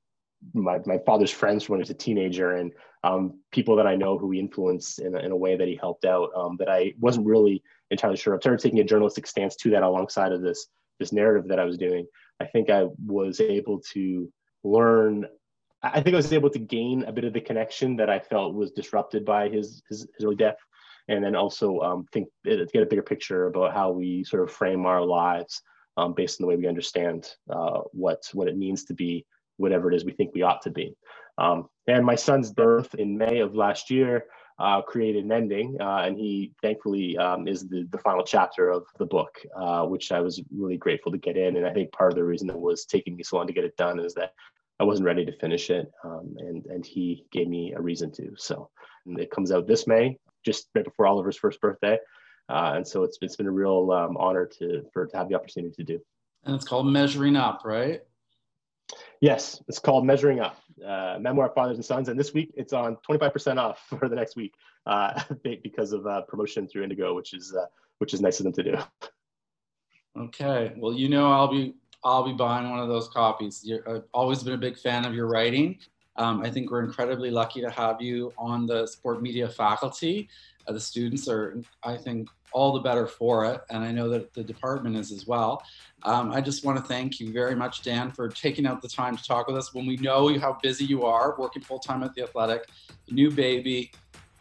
[0.53, 2.73] my, my father's friends when he was a teenager and
[3.05, 5.75] um, people that I know who he influenced in a, in a way that he
[5.75, 8.35] helped out um, that I wasn't really entirely sure.
[8.35, 10.67] I started taking a journalistic stance to that alongside of this
[10.99, 12.05] this narrative that I was doing.
[12.39, 14.31] I think I was able to
[14.63, 15.25] learn.
[15.81, 18.53] I think I was able to gain a bit of the connection that I felt
[18.53, 20.57] was disrupted by his his, his early death
[21.07, 24.51] and then also um, think uh, get a bigger picture about how we sort of
[24.51, 25.61] frame our lives
[25.97, 29.25] um, based on the way we understand uh, what what it means to be
[29.57, 30.95] whatever it is we think we ought to be.
[31.37, 34.25] Um, and my son's birth in May of last year
[34.59, 38.83] uh, created an ending, uh, and he thankfully um, is the, the final chapter of
[38.99, 41.57] the book, uh, which I was really grateful to get in.
[41.57, 43.63] And I think part of the reason it was taking me so long to get
[43.63, 44.33] it done is that
[44.79, 48.31] I wasn't ready to finish it, um, and and he gave me a reason to.
[48.37, 48.69] So
[49.05, 51.97] it comes out this May, just right before Oliver's first birthday.
[52.49, 55.35] Uh, and so it's, it's been a real um, honor to, for, to have the
[55.35, 55.99] opportunity to do.
[56.45, 58.01] And it's called Measuring Up, right?
[59.21, 62.09] Yes, it's called Measuring Up, uh, Memoir Fathers and Sons.
[62.09, 64.53] And this week it's on 25% off for the next week
[64.85, 67.65] uh, because of uh, promotion through Indigo, which is, uh,
[67.99, 68.77] which is nice of them to do.
[70.19, 70.73] Okay.
[70.77, 73.61] Well, you know, I'll be, I'll be buying one of those copies.
[73.63, 75.79] You're, I've always been a big fan of your writing.
[76.15, 80.29] Um, I think we're incredibly lucky to have you on the sport media faculty.
[80.67, 83.61] Uh, the students are, I think, all the better for it.
[83.69, 85.63] And I know that the department is as well.
[86.03, 89.17] Um, I just want to thank you very much, Dan, for taking out the time
[89.17, 92.13] to talk with us when we know how busy you are working full time at
[92.13, 92.69] the Athletic,
[93.09, 93.91] new baby,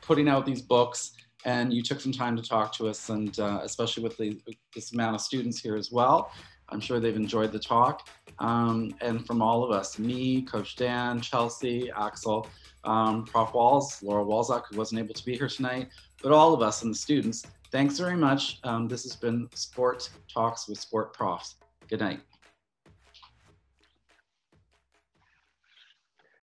[0.03, 1.13] putting out these books.
[1.45, 4.41] And you took some time to talk to us, and uh, especially with the,
[4.75, 6.31] this amount of students here as well.
[6.69, 8.09] I'm sure they've enjoyed the talk
[8.43, 12.49] um, and from all of us, me, Coach Dan, Chelsea, Axel,
[12.83, 13.55] um, Prof.
[13.55, 15.89] Walls, Laura Walzak, who wasn't able to be here tonight,
[16.23, 18.59] but all of us and the students, thanks very much.
[18.65, 21.55] Um, this has been Sport Talks with Sport Profs.
[21.89, 22.21] Good night.